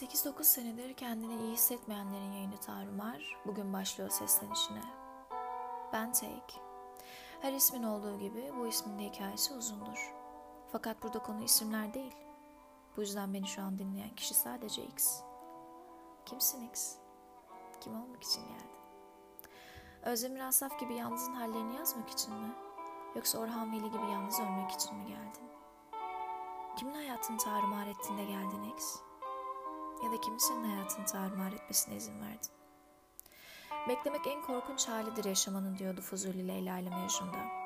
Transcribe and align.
8-9 0.00 0.44
senedir 0.44 0.94
kendini 0.94 1.42
iyi 1.42 1.52
hissetmeyenlerin 1.52 2.32
yayını 2.32 2.60
Tarumar 2.60 3.36
bugün 3.46 3.72
başlıyor 3.72 4.10
seslenişine. 4.10 4.82
Ben 5.92 6.12
Take. 6.12 6.54
Her 7.40 7.52
ismin 7.52 7.82
olduğu 7.82 8.18
gibi 8.18 8.52
bu 8.58 8.66
ismin 8.66 8.98
de 8.98 9.04
hikayesi 9.04 9.54
uzundur. 9.54 10.14
Fakat 10.72 11.02
burada 11.02 11.18
konu 11.18 11.44
isimler 11.44 11.94
değil. 11.94 12.14
Bu 12.96 13.00
yüzden 13.00 13.34
beni 13.34 13.46
şu 13.46 13.62
an 13.62 13.78
dinleyen 13.78 14.14
kişi 14.14 14.34
sadece 14.34 14.84
X. 14.84 15.20
Kimsin 16.26 16.68
X? 16.68 16.96
Kim 17.80 18.02
olmak 18.02 18.22
için 18.22 18.42
geldin? 18.42 18.70
Özdemir 20.02 20.40
Asaf 20.40 20.80
gibi 20.80 20.94
yalnızın 20.94 21.34
hallerini 21.34 21.76
yazmak 21.76 22.10
için 22.10 22.34
mi? 22.34 22.52
Yoksa 23.16 23.38
Orhan 23.38 23.72
Veli 23.72 23.90
gibi 23.90 24.10
yalnız 24.12 24.40
ölmek 24.40 24.70
için 24.70 24.96
mi 24.96 25.06
geldin? 25.06 25.50
Kimin 26.76 26.94
hayatını 26.94 27.38
tarumar 27.38 27.86
ettiğinde 27.86 28.24
geldin 28.24 28.62
X? 28.62 29.09
Ya 30.04 30.12
da 30.12 30.20
kimin 30.20 30.38
senin 30.38 30.64
hayatını 30.64 31.06
tarumar 31.06 31.52
etmesine 31.52 31.96
izin 31.96 32.20
verdin? 32.20 32.50
Beklemek 33.88 34.26
en 34.26 34.42
korkunç 34.42 34.88
halidir 34.88 35.24
yaşamanın 35.24 35.78
diyordu 35.78 36.00
Fuzuli 36.00 36.48
Leyla 36.48 36.78
ile 36.78 36.90
Mecnun'da. 36.90 37.60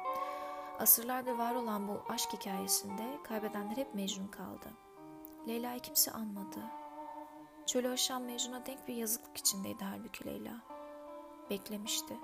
Asırlardır 0.79 1.33
var 1.33 1.55
olan 1.55 1.89
bu 1.89 2.03
aşk 2.09 2.33
hikayesinde 2.33 3.19
kaybedenler 3.25 3.77
hep 3.77 3.95
Mecnun 3.95 4.29
kaldı. 4.29 4.67
Leyla'yı 5.49 5.81
kimse 5.81 6.11
anmadı. 6.11 6.61
Çölü 7.67 7.89
aşan 7.89 8.23
Mecnun'a 8.23 8.67
denk 8.67 8.89
bir 8.89 8.95
yazıklık 8.95 9.37
içindeydi 9.37 9.85
halbuki 9.85 10.25
Leyla. 10.25 10.53
Beklemişti. 11.51 12.17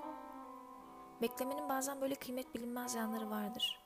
Beklemenin 1.21 1.69
bazen 1.69 2.01
böyle 2.01 2.15
kıymet 2.15 2.55
bilinmez 2.55 2.95
yanları 2.95 3.29
vardır. 3.29 3.83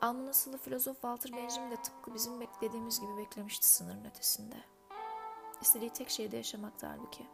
Alman 0.00 0.26
asıllı 0.26 0.58
filozof 0.58 0.94
Walter 0.94 1.32
Benjamin 1.32 1.70
de 1.70 1.76
tıpkı 1.76 2.14
bizim 2.14 2.40
beklediğimiz 2.40 3.00
gibi 3.00 3.16
beklemişti 3.16 3.66
sınırın 3.66 4.04
ötesinde. 4.04 4.71
İstediği 5.62 5.90
tek 5.90 6.10
şeyde 6.10 6.36
yaşamaktı 6.36 6.86
halbuki. 6.86 7.26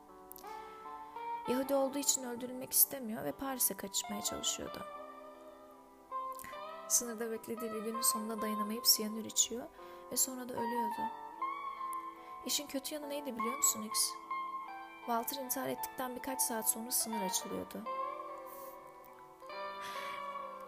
Yahudi 1.49 1.75
olduğu 1.75 1.99
için 1.99 2.25
öldürülmek 2.25 2.73
istemiyor 2.73 3.25
ve 3.25 3.33
Paris'e 3.33 3.77
kaçmaya 3.77 4.23
çalışıyordu. 4.23 4.85
Sınırda 6.89 7.31
beklediği 7.31 7.73
bir 7.73 7.83
günün 7.83 8.01
sonunda 8.01 8.41
dayanamayıp 8.41 8.87
siyanür 8.87 9.25
içiyor 9.25 9.67
ve 10.13 10.17
sonra 10.17 10.49
da 10.49 10.53
ölüyordu. 10.53 11.03
İşin 12.47 12.67
kötü 12.67 12.95
yanı 12.95 13.09
neydi 13.09 13.37
biliyor 13.37 13.57
musun 13.57 13.83
X? 13.83 14.11
Walter 14.99 15.37
intihar 15.45 15.69
ettikten 15.69 16.17
birkaç 16.17 16.43
saat 16.43 16.71
sonra 16.71 16.91
sınır 16.91 17.23
açılıyordu. 17.23 17.85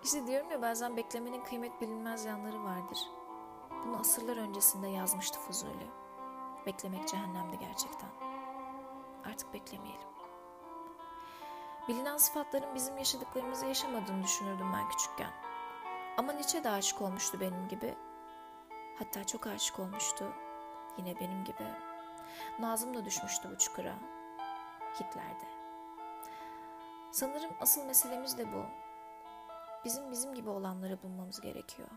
İşte 0.04 0.26
diyorum 0.26 0.50
ya 0.50 0.62
bazen 0.62 0.96
beklemenin 0.96 1.44
kıymet 1.44 1.80
bilinmez 1.80 2.24
yanları 2.24 2.64
vardır. 2.64 2.98
Bunu 3.86 4.00
asırlar 4.00 4.36
öncesinde 4.36 4.88
yazmıştı 4.88 5.38
Fuzuli. 5.40 5.99
Beklemek 6.66 7.08
cehennemdi 7.08 7.58
gerçekten. 7.58 8.10
Artık 9.30 9.54
beklemeyelim. 9.54 10.08
Bilinen 11.88 12.16
sıfatların 12.16 12.74
bizim 12.74 12.98
yaşadıklarımızı 12.98 13.66
yaşamadığını 13.66 14.22
düşünürdüm 14.22 14.72
ben 14.72 14.88
küçükken. 14.88 15.30
Ama 16.16 16.32
Nietzsche 16.32 16.64
de 16.64 16.70
aşık 16.70 17.02
olmuştu 17.02 17.40
benim 17.40 17.68
gibi. 17.68 17.94
Hatta 18.98 19.26
çok 19.26 19.46
aşık 19.46 19.78
olmuştu. 19.78 20.32
Yine 20.98 21.20
benim 21.20 21.44
gibi. 21.44 21.64
Nazım 22.58 22.94
da 22.94 23.04
düşmüştü 23.04 23.50
bu 23.50 23.58
çukura. 23.58 23.94
Hitler'de. 24.94 25.46
Sanırım 27.12 27.50
asıl 27.60 27.84
meselemiz 27.84 28.38
de 28.38 28.52
bu. 28.52 28.64
Bizim 29.84 30.10
bizim 30.10 30.34
gibi 30.34 30.50
olanları 30.50 31.02
bulmamız 31.02 31.40
gerekiyor. 31.40 31.88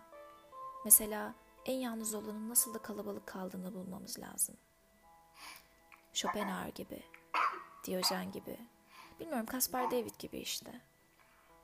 Mesela 0.86 1.34
en 1.66 1.73
yalnız 1.73 2.14
olanın 2.14 2.50
nasıl 2.50 2.73
da 2.73 2.81
kalabalık 2.81 3.28
kaldığını 3.28 3.74
bulmamız 3.74 4.19
lazım. 4.19 4.57
Schopenhauer 6.13 6.68
gibi, 6.68 7.03
Diyojen 7.84 8.31
gibi, 8.31 8.59
bilmiyorum 9.19 9.46
Caspar 9.51 9.91
David 9.91 10.16
gibi 10.19 10.38
işte. 10.40 10.81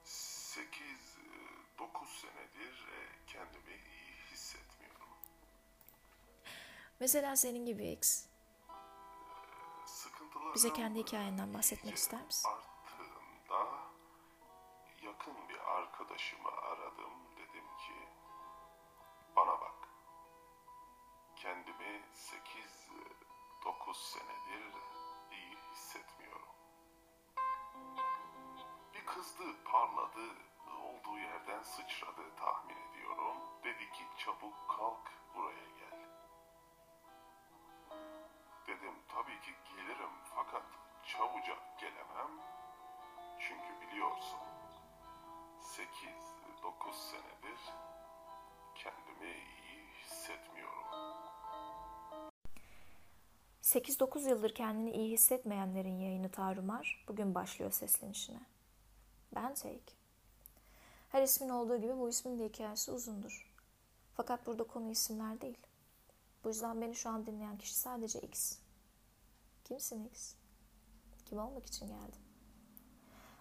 8-9 0.05 0.67
senedir 2.21 2.88
e, 2.88 3.25
kendimi 3.27 3.71
iyi 3.73 4.31
hissetmiyorum. 4.31 5.07
Mesela 6.99 7.35
senin 7.35 7.65
gibi 7.65 7.91
X. 7.91 8.25
Bize 10.55 10.73
kendi 10.73 10.99
hikayenden 10.99 11.53
bahsetmek 11.53 11.95
ister 11.95 12.25
misin? 12.25 12.49
arttığında 12.49 13.67
yakın 15.03 15.49
bir 15.49 15.59
arkadaşımı 15.59 16.49
aradım. 16.49 17.11
Dedim 17.38 17.65
ki 17.77 17.93
bana 19.35 19.61
bak. 19.61 19.69
Kendimi 21.39 22.01
8-9 23.63 23.94
senedir 23.94 24.73
iyi 25.31 25.55
hissetmiyorum. 25.55 26.55
Bir 28.94 29.05
kızdı, 29.05 29.63
parladı, 29.66 30.27
olduğu 30.81 31.17
yerden 31.17 31.63
sıçradı 31.63 32.35
tahmin 32.35 32.75
ediyorum. 32.75 33.38
Dedi 33.63 33.91
ki 33.91 34.03
çabuk 34.17 34.69
kalk 34.69 35.11
buraya 35.35 35.69
gel. 35.79 36.00
Dedim 38.67 38.95
tabii 39.07 39.39
ki 39.41 39.56
gelirim 39.75 40.13
fakat 40.35 40.66
çabucak 41.06 41.79
gelemem. 41.79 42.31
Çünkü 43.39 43.81
biliyorsun 43.81 44.39
8-9 45.61 46.94
senedir 46.94 47.59
kendimi 48.75 49.31
iyi 49.31 49.58
hissetmiyorum. 50.09 50.79
8-9 53.61 54.29
yıldır 54.29 54.55
kendini 54.55 54.91
iyi 54.91 55.11
hissetmeyenlerin 55.11 55.99
yayını 55.99 56.31
Tarumar 56.31 57.05
bugün 57.07 57.35
başlıyor 57.35 57.71
seslenişine. 57.71 58.41
Ben 59.35 59.53
Take. 59.53 59.93
Her 61.09 61.23
ismin 61.23 61.49
olduğu 61.49 61.77
gibi 61.77 61.97
bu 61.97 62.09
ismin 62.09 62.39
de 62.39 62.45
hikayesi 62.45 62.91
uzundur. 62.91 63.53
Fakat 64.13 64.47
burada 64.47 64.63
konu 64.63 64.91
isimler 64.91 65.41
değil. 65.41 65.57
Bu 66.43 66.49
yüzden 66.49 66.81
beni 66.81 66.95
şu 66.95 67.09
an 67.09 67.25
dinleyen 67.25 67.57
kişi 67.57 67.75
sadece 67.75 68.19
X. 68.19 68.57
Kimsin 69.63 70.05
X? 70.05 70.35
Kim 71.25 71.39
olmak 71.39 71.65
için 71.65 71.87
geldin? 71.87 72.21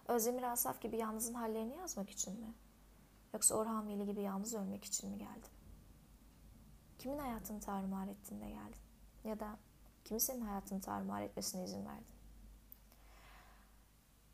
Özdemir 0.07 0.43
Asaf 0.43 0.81
gibi 0.81 0.97
yalnızın 0.97 1.33
hallerini 1.33 1.77
yazmak 1.77 2.09
için 2.09 2.39
mi? 2.39 2.53
Yoksa 3.33 3.55
Orhan 3.55 3.87
Veli 3.87 4.05
gibi 4.05 4.21
yalnız 4.21 4.55
ölmek 4.55 4.85
için 4.85 5.09
mi 5.09 5.17
geldin? 5.17 5.58
Kimin 6.99 7.17
hayatını 7.17 7.59
tarumar 7.59 8.07
ettiğinde 8.07 8.47
geldin? 8.49 8.81
Ya 9.23 9.39
da 9.39 9.57
kimin 10.05 10.19
senin 10.19 10.41
hayatını 10.41 10.81
tarumar 10.81 11.21
etmesine 11.21 11.63
izin 11.63 11.85
verdin? 11.85 12.05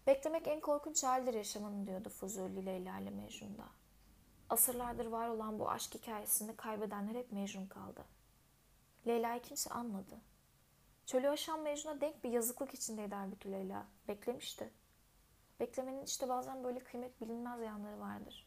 Beklemek 0.08 0.48
en 0.48 0.60
korkunç 0.60 1.04
haldir 1.04 1.34
yaşamanın 1.34 1.88
diyordu 1.88 2.10
Fuzuli 2.10 2.66
Leyla 2.66 3.00
ile 3.00 3.10
Mecnun'da. 3.10 3.66
Asırlardır 4.50 5.06
var 5.06 5.30
olan 5.30 5.60
bu 5.60 5.70
aşk 5.70 5.96
hikayesinde 5.96 6.56
kaybedenler 6.56 7.16
hep 7.16 7.32
Mecnun 7.32 7.68
kaldı. 7.68 8.06
Leyla'yı 9.08 9.42
kimse 9.42 9.70
anmadı. 9.70 10.22
Çölü 11.06 11.30
aşan 11.30 11.60
Mecnun'a 11.60 12.02
denk 12.02 12.24
bir 12.24 12.30
yazıklık 12.30 12.74
içindeydi 12.74 13.16
halbuki 13.16 13.52
Leyla. 13.52 13.86
Beklemişti. 14.08 14.70
Beklemenin 15.60 16.06
işte 16.06 16.30
bazen 16.30 16.64
böyle 16.64 16.80
kıymet 16.80 17.22
bilinmez 17.22 17.62
yanları 17.62 18.00
vardır. 18.00 18.45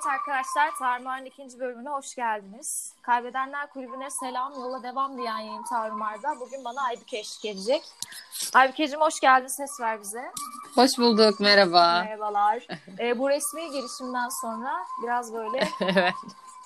Evet 0.00 0.14
arkadaşlar 0.14 0.70
Tarmar'ın 0.78 1.24
ikinci 1.24 1.60
bölümüne 1.60 1.88
hoş 1.88 2.14
geldiniz. 2.14 2.94
Kaybedenler 3.02 3.66
Kulübü'ne 3.66 4.10
selam 4.10 4.52
yola 4.52 4.82
devam 4.82 5.18
diyen 5.18 5.38
yayın 5.38 5.62
Tarmar'da. 5.62 6.40
Bugün 6.40 6.64
bana 6.64 6.82
Aybüke 6.82 7.18
eşlik 7.18 7.44
edecek. 7.44 7.82
Aybüke'cim 8.54 9.00
hoş 9.00 9.20
geldin 9.20 9.46
ses 9.46 9.80
ver 9.80 10.00
bize. 10.00 10.32
Hoş 10.74 10.98
bulduk, 10.98 11.40
merhaba. 11.40 12.02
Merhabalar. 12.04 12.66
Ee, 12.98 13.18
bu 13.18 13.30
resmi 13.30 13.70
girişimden 13.70 14.28
sonra 14.40 14.86
biraz 15.02 15.34
böyle 15.34 15.68
evet, 15.80 16.14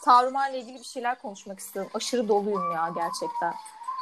Tarmar'la 0.04 0.56
ilgili 0.56 0.78
bir 0.78 0.84
şeyler 0.84 1.18
konuşmak 1.22 1.58
istiyorum. 1.58 1.90
Aşırı 1.94 2.28
doluyum 2.28 2.72
ya 2.72 2.92
gerçekten. 2.94 3.54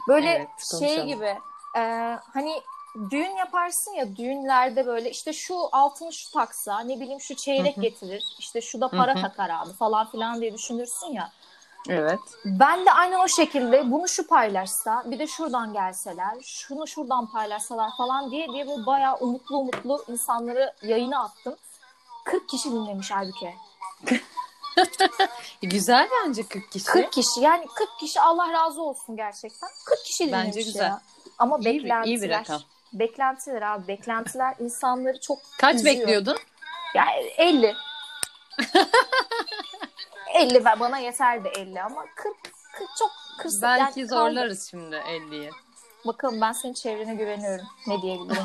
Böyle 0.09 0.31
Evet, 0.31 0.81
şey 0.81 1.05
gibi 1.06 1.39
e, 1.77 2.19
hani 2.33 2.62
düğün 3.11 3.37
yaparsın 3.37 3.93
ya 3.93 4.17
düğünlerde 4.17 4.87
böyle 4.87 5.11
işte 5.11 5.33
şu 5.33 5.69
altını 5.73 6.12
şu 6.12 6.31
taksa 6.31 6.81
ne 6.81 7.00
bileyim 7.00 7.21
şu 7.21 7.37
çeyrek 7.37 7.77
Hı 7.77 7.81
hı. 7.81 7.83
getirir 7.83 8.25
işte 8.39 8.61
şu 8.61 8.81
da 8.81 8.89
para 8.89 9.15
Hı 9.15 9.19
hı. 9.19 9.23
takar 9.23 9.50
abi 9.50 9.73
falan 9.73 10.11
filan 10.11 10.41
diye 10.41 10.55
düşünürsün 10.55 11.12
ya. 11.12 11.33
evet. 11.89 12.21
Ben 12.44 12.87
de 12.87 12.93
aynen 12.93 13.19
o 13.19 13.29
şekilde 13.29 13.91
bunu 13.91 14.09
şu 14.09 14.27
paylaşsa 14.27 15.03
bir 15.06 15.19
de 15.19 15.27
şuradan 15.27 15.73
gelseler 15.73 16.37
şunu 16.43 16.87
şuradan 16.87 17.27
paylaşsalar 17.31 17.91
falan 17.97 18.31
diye 18.31 18.49
diye 18.49 18.69
böyle 18.69 18.87
bayağı 18.87 19.17
umutlu 19.17 19.56
umutlu 19.59 20.05
insanları 20.09 20.73
yayına 20.83 21.23
attım. 21.25 21.56
40 22.25 22.49
kişi 22.49 22.71
dinlemiş 22.73 23.11
halbuki. 23.11 23.55
Güzel 25.62 26.09
bence 26.27 26.43
40 26.43 26.71
kişi. 26.73 26.85
40 26.87 27.12
kişi 27.12 27.41
yani 27.41 27.67
40 27.75 27.89
kişi 28.00 28.21
Allah 28.21 28.53
razı 28.53 28.83
olsun 28.83 29.17
gerçekten. 29.17 29.69
40 29.87 30.05
kişi 30.05 30.27
dinlemiş 30.27 30.47
Bence 30.47 30.62
güzel. 30.62 30.83
ya. 30.85 31.00
Ama 31.39 31.59
İyi 31.59 31.65
bir- 31.65 31.71
iyi 31.71 31.83
bir 31.83 31.85
beklentiler. 31.85 32.41
rakam. 32.41 32.61
Beklentiler 32.93 33.62
abi. 33.62 33.89
Beklentiler 33.89 34.55
insanları 34.59 35.21
çok 35.21 35.39
Kaç 35.59 35.75
üzüyor. 35.75 35.94
bekliyordun? 35.97 36.37
Ya 36.94 37.05
50. 37.37 37.75
50 40.35 40.55
ve 40.65 40.81
bana 40.81 40.99
yeterdi 40.99 41.49
50 41.56 41.83
ama 41.83 42.05
40, 42.17 42.37
40 42.73 42.89
çok 42.99 43.11
kırsa. 43.39 43.77
Belki 43.79 44.00
yani 44.00 44.09
zorlarız 44.09 44.71
şimdi 44.71 44.97
50'yi. 44.97 45.50
Bakalım 46.07 46.41
ben 46.41 46.53
senin 46.53 46.73
çevrene 46.73 47.15
güveniyorum. 47.15 47.67
Ne 47.87 48.03
diyebilirim. 48.03 48.45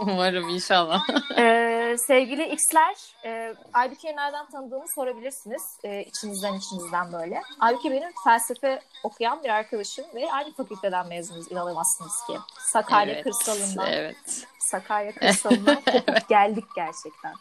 Umarım 0.00 0.48
inşallah. 0.48 1.02
Ee, 1.38 1.96
sevgili 2.06 2.48
X'ler, 2.48 2.96
e, 3.24 3.54
Aybüke'yi 3.72 4.16
nereden 4.16 4.46
tanıdığımı 4.46 4.84
sorabilirsiniz. 4.94 5.62
E, 5.84 6.02
içinizden 6.04 6.54
içinizden 6.54 7.12
böyle. 7.12 7.42
Aybüke 7.60 7.90
benim 7.90 8.10
felsefe 8.24 8.80
okuyan 9.04 9.42
bir 9.44 9.48
arkadaşım 9.48 10.04
ve 10.14 10.32
aynı 10.32 10.52
fakülteden 10.52 11.08
mezunuz 11.08 11.52
inanamazsınız 11.52 12.26
ki. 12.26 12.38
Sakarya 12.58 13.14
evet, 13.14 13.24
kırsalından, 13.24 13.92
Evet. 13.92 14.46
Sakarya 14.58 15.12
kırsalından 15.12 15.74
kopup 15.92 16.28
geldik 16.28 16.64
gerçekten. 16.76 17.34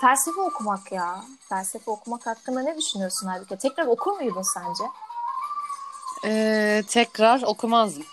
Felsefe 0.00 0.40
okumak 0.40 0.92
ya. 0.92 1.24
Felsefe 1.48 1.90
okumak 1.90 2.26
hakkında 2.26 2.62
ne 2.62 2.76
düşünüyorsun 2.76 3.26
Aybüke? 3.26 3.56
Tekrar 3.56 3.86
okur 3.86 4.12
muydun 4.12 4.54
sence? 4.54 4.84
Ee, 6.24 6.82
tekrar 6.88 7.42
okumazdım 7.42 8.04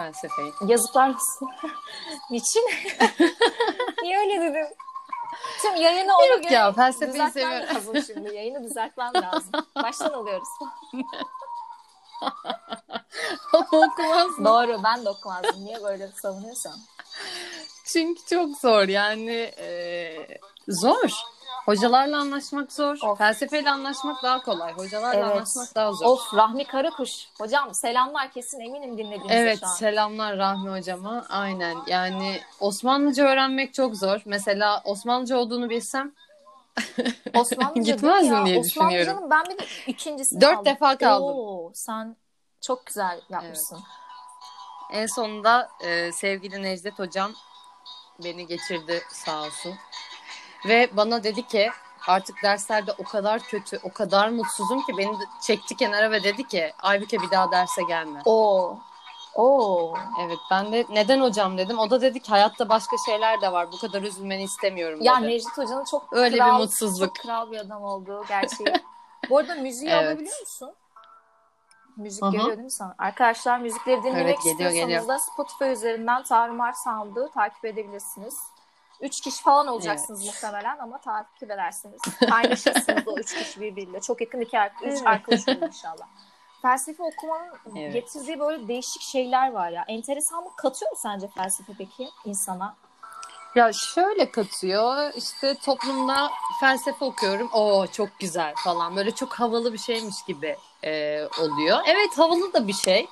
felsefeyi. 0.00 0.52
Yazıklar 0.66 1.08
olsun. 1.08 1.48
Niçin? 2.30 2.64
Niye 4.02 4.18
öyle 4.18 4.40
dedim? 4.40 4.66
Tüm 5.62 5.76
yayını 5.76 6.16
ona 6.16 6.26
Yok 6.26 6.42
göre 6.42 6.54
ya, 6.54 6.72
felsefeyi 6.72 7.12
düzeltmem 7.12 7.32
seviyorum. 7.32 7.76
lazım 7.76 8.02
şimdi. 8.14 8.34
Yayını 8.36 8.64
düzeltmem 8.64 9.12
lazım. 9.14 9.50
Baştan 9.76 10.10
alıyoruz. 10.10 10.48
okumazdım. 13.52 14.44
Doğru 14.44 14.80
ben 14.84 15.04
de 15.04 15.08
okumazdım. 15.10 15.64
Niye 15.64 15.82
böyle 15.82 16.08
savunuyorsan? 16.22 16.74
Çünkü 17.92 18.22
çok 18.26 18.56
zor 18.56 18.88
yani 18.88 19.52
e, 19.58 20.12
zor. 20.68 21.10
Hocalarla 21.70 22.18
anlaşmak 22.18 22.72
zor. 22.72 22.98
Of. 23.02 23.18
Felsefeyle 23.18 23.70
anlaşmak 23.70 24.22
daha 24.22 24.42
kolay. 24.42 24.72
Hocalarla 24.72 25.20
Evet. 25.26 25.36
anlaşmak 25.36 25.74
daha 25.74 25.92
zor. 25.92 26.06
Of 26.06 26.34
Rahmi 26.34 26.64
Karakuş. 26.64 27.10
Hocam 27.38 27.74
selamlar 27.74 28.32
kesin 28.32 28.60
eminim 28.60 28.98
dinlediğinizde 28.98 29.34
Evet 29.34 29.60
şu 29.60 29.66
an. 29.66 29.70
selamlar 29.70 30.36
Rahmi 30.38 30.70
hocama. 30.70 31.26
Aynen 31.28 31.76
yani 31.86 32.40
Osmanlıca 32.60 33.24
öğrenmek 33.24 33.74
çok 33.74 33.96
zor. 33.96 34.20
Mesela 34.24 34.82
Osmanlıca 34.84 35.36
olduğunu 35.36 35.70
bilsem 35.70 36.12
Osmanlıca 37.34 37.92
Gitmezdim 37.92 38.46
diye 38.46 38.64
düşünüyorum. 38.64 39.00
Osmanlıcanın 39.00 39.30
ben 39.30 39.44
bir 39.44 39.58
de 39.58 39.66
ikincisini 39.86 40.40
Dört 40.40 40.54
aldım. 40.54 40.64
defa 40.64 40.98
kaldım. 40.98 41.36
Oo, 41.36 41.70
sen 41.74 42.16
çok 42.60 42.86
güzel 42.86 43.20
yapmışsın. 43.28 43.78
en 44.92 45.06
sonunda 45.06 45.68
e, 45.80 46.12
sevgili 46.12 46.62
Necdet 46.62 46.98
hocam 46.98 47.32
beni 48.24 48.46
geçirdi 48.46 49.02
sağ 49.12 49.42
olsun. 49.42 49.74
Ve 50.68 50.90
bana 50.96 51.24
dedi 51.24 51.46
ki 51.46 51.70
artık 52.08 52.42
derslerde 52.42 52.92
o 52.98 53.04
kadar 53.04 53.40
kötü, 53.40 53.80
o 53.82 53.92
kadar 53.92 54.28
mutsuzum 54.28 54.82
ki 54.82 54.92
beni 54.98 55.16
çekti 55.42 55.76
kenara 55.76 56.10
ve 56.10 56.22
dedi 56.22 56.48
ki 56.48 56.72
Aybüke 56.82 57.22
bir 57.22 57.30
daha 57.30 57.50
derse 57.52 57.82
gelme. 57.82 58.22
Oo. 58.24 58.78
Oo. 59.34 59.94
Evet 60.20 60.38
ben 60.50 60.72
de 60.72 60.86
neden 60.90 61.20
hocam 61.20 61.58
dedim. 61.58 61.78
O 61.78 61.90
da 61.90 62.00
dedi 62.00 62.20
ki 62.20 62.30
hayatta 62.30 62.68
başka 62.68 62.96
şeyler 63.06 63.40
de 63.40 63.52
var. 63.52 63.72
Bu 63.72 63.78
kadar 63.78 64.02
üzülmeni 64.02 64.42
istemiyorum 64.42 64.98
dedi. 64.98 65.06
Ya 65.06 65.16
Necdet 65.16 65.58
Hoca'nın 65.58 65.84
çok 65.84 66.12
Öyle 66.12 66.34
bir 66.34 66.40
kral, 66.40 66.58
mutsuzluk. 66.58 67.14
Çok 67.14 67.24
kral 67.24 67.50
bir 67.50 67.58
adam 67.58 67.82
olduğu 67.84 68.24
gerçeği. 68.28 68.72
Bu 69.30 69.38
arada 69.38 69.54
müziği 69.54 69.90
Evet. 69.90 70.04
alabiliyor 70.06 70.40
musun? 70.40 70.74
Müzik 71.96 72.22
Hı 72.22 72.26
hı. 72.26 72.30
geliyor 72.30 72.48
değil 72.50 72.58
mi 72.64 72.70
sana? 72.70 72.94
Arkadaşlar 72.98 73.58
müzikleri 73.58 74.02
dinlemek 74.02 74.24
Evet, 74.26 74.42
geliyor, 74.44 74.70
istiyorsanız 74.70 74.88
geliyor. 74.88 75.08
da 75.08 75.18
Spotify 75.18 75.72
üzerinden 75.72 76.22
Tarumar 76.22 76.72
Sound'u 76.72 77.30
takip 77.34 77.64
edebilirsiniz. 77.64 78.38
Üç 79.00 79.20
kişi 79.20 79.42
falan 79.42 79.66
olacaksınız 79.66 80.26
muhtemelen 80.26 80.78
ama 80.78 80.98
takip 80.98 81.42
edersiniz. 81.42 82.00
Kaynaşırsınız 82.28 83.08
o 83.08 83.16
üç 83.18 83.34
kişi 83.34 83.60
birbiriyle. 83.60 84.00
Çok 84.00 84.20
yakın 84.20 84.40
iki 84.40 84.58
ar- 84.58 84.72
üç 84.82 84.92
Evet. 84.92 85.06
arkadaş 85.06 85.48
olur 85.48 85.62
inşallah. 85.66 86.06
Felsefe 86.62 87.02
okumanın 87.02 87.50
Evet. 87.76 87.92
getirdiği 87.94 88.40
böyle 88.40 88.68
değişik 88.68 89.02
şeyler 89.02 89.52
var 89.52 89.70
ya. 89.70 89.84
Enteresanlık 89.88 90.56
katıyor 90.56 90.90
mu 90.90 90.96
sence 91.00 91.28
felsefe 91.28 91.72
peki 91.78 92.08
insana? 92.24 92.74
Ya 93.54 93.72
şöyle 93.72 94.30
katıyor 94.30 95.12
işte 95.14 95.54
toplumda 95.54 96.30
felsefe 96.60 97.04
okuyorum. 97.04 97.50
Oo 97.52 97.86
çok 97.86 98.08
güzel 98.18 98.54
falan 98.64 98.96
böyle 98.96 99.10
çok 99.10 99.32
havalı 99.32 99.72
bir 99.72 99.78
şeymiş 99.78 100.22
gibi 100.26 100.56
e, 100.84 101.22
oluyor. 101.40 101.78
Evet 101.86 102.18
havalı 102.18 102.52
da 102.52 102.68
bir 102.68 102.72
şey 102.72 103.08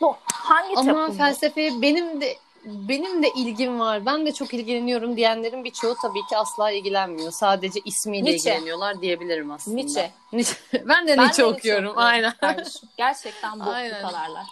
Bu 0.00 0.16
hangi 0.32 0.76
ama 0.76 0.92
toplumda? 0.92 1.12
felsefeye 1.24 1.82
benim 1.82 2.20
de 2.20 2.36
benim 2.64 3.22
de 3.22 3.28
ilgim 3.36 3.80
var. 3.80 4.06
Ben 4.06 4.26
de 4.26 4.32
çok 4.32 4.54
ilgileniyorum 4.54 5.16
diyenlerin 5.16 5.64
birçoğu 5.64 5.94
tabii 6.02 6.26
ki 6.30 6.36
asla 6.36 6.70
ilgilenmiyor. 6.70 7.30
Sadece 7.32 7.80
ismiyle 7.84 8.24
Nietzsche. 8.30 8.50
ilgileniyorlar 8.50 9.00
diyebilirim 9.00 9.50
aslında. 9.50 9.74
Nietzsche. 9.76 10.10
Nietzsche. 10.32 10.56
ben 10.88 11.08
de 11.08 11.16
Ben 11.16 11.24
Nietzsche 11.24 11.42
de 11.42 11.46
okuyorum. 11.46 11.92
Aynen. 11.96 12.32
Kardeşim. 12.40 12.88
Gerçekten 12.96 13.60
bu 13.60 13.70
Aynen. 13.70 14.02
kalarlar. 14.02 14.46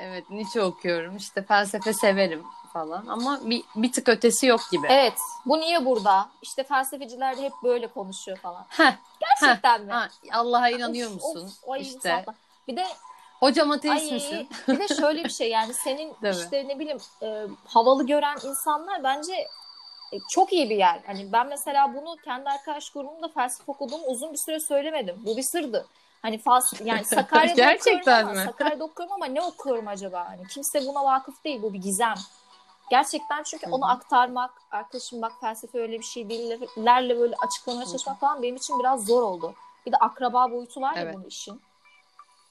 Evet 0.00 0.30
Nietzsche 0.30 0.62
okuyorum. 0.62 1.16
İşte 1.16 1.42
felsefe 1.42 1.92
severim 1.92 2.42
falan 2.72 3.06
ama 3.06 3.40
bir, 3.42 3.62
bir 3.76 3.92
tık 3.92 4.08
ötesi 4.08 4.46
yok 4.46 4.60
gibi. 4.72 4.86
Evet. 4.90 5.14
Bu 5.46 5.60
niye 5.60 5.84
burada? 5.84 6.28
İşte 6.42 6.64
felsefeciler 6.64 7.36
de 7.36 7.42
hep 7.42 7.52
böyle 7.62 7.86
konuşuyor 7.86 8.38
falan. 8.38 8.66
Heh, 8.68 8.92
Gerçekten 9.20 9.82
mi? 9.82 9.92
ha, 9.92 10.08
Allah'a 10.32 10.68
inanıyor 10.70 11.08
Of, 11.10 11.14
musun? 11.14 11.52
of, 11.62 11.70
ay, 11.70 11.82
işte. 11.82 12.24
Bir 12.68 12.76
de 12.76 12.86
hocam 13.40 13.70
ateist 13.70 14.06
ay, 14.06 14.12
misin? 14.12 14.48
bir 14.68 14.78
de 14.78 14.88
şöyle 14.88 15.24
bir 15.24 15.30
şey 15.30 15.50
yani 15.50 15.74
senin 15.84 16.08
mi? 16.08 16.30
işte 16.30 16.68
ne 16.68 16.78
bileyim 16.78 16.98
e, 17.22 17.46
havalı 17.64 18.06
gören 18.06 18.36
insanlar 18.44 19.04
bence 19.04 19.32
e, 20.12 20.16
çok 20.30 20.52
iyi 20.52 20.70
bir 20.70 20.76
yer. 20.76 21.00
Hani 21.06 21.32
ben 21.32 21.46
mesela 21.46 21.94
bunu 21.94 22.16
kendi 22.24 22.50
arkadaş 22.50 22.90
grubumda 22.90 23.28
felsefe 23.28 23.72
okuduğumu 23.72 24.04
uzun 24.06 24.32
bir 24.32 24.38
süre 24.38 24.60
söylemedim. 24.60 25.22
Bu 25.26 25.36
bir 25.36 25.42
sırdı. 25.42 25.86
Hani 26.22 26.38
fals 26.38 26.72
yani 26.84 27.04
Sakarya'da 27.04 27.54
Gerçekten 27.54 28.00
okuyorum 28.00 28.28
ama, 28.28 28.40
mi? 28.40 28.46
Sakarya'da 28.46 28.84
okuyorum 28.84 29.12
ama 29.12 29.26
ne 29.26 29.42
okuyorum 29.42 29.88
acaba? 29.88 30.28
Hani 30.28 30.46
kimse 30.48 30.86
buna 30.86 31.04
vakıf 31.04 31.44
değil. 31.44 31.62
Bu 31.62 31.72
bir 31.72 31.78
gizem. 31.78 32.14
Gerçekten 32.90 33.42
çünkü 33.42 33.66
Hı 33.66 33.70
onu 33.70 33.90
aktarmak, 33.90 34.50
arkadaşım 34.70 35.22
bak 35.22 35.32
felsefe 35.40 35.78
öyle 35.78 35.98
bir 35.98 36.04
şey 36.04 36.28
değillerle 36.28 37.18
böyle 37.18 37.34
açıklamaya 37.46 37.86
çalışmak 37.86 38.20
falan 38.20 38.42
benim 38.42 38.56
için 38.56 38.78
biraz 38.78 39.04
zor 39.04 39.22
oldu. 39.22 39.54
Bir 39.86 39.92
de 39.92 39.96
akraba 39.96 40.50
boyutu 40.50 40.80
var 40.80 40.96
ya 40.96 41.02
Evet. 41.02 41.14
bunun 41.14 41.24
işin. 41.24 41.60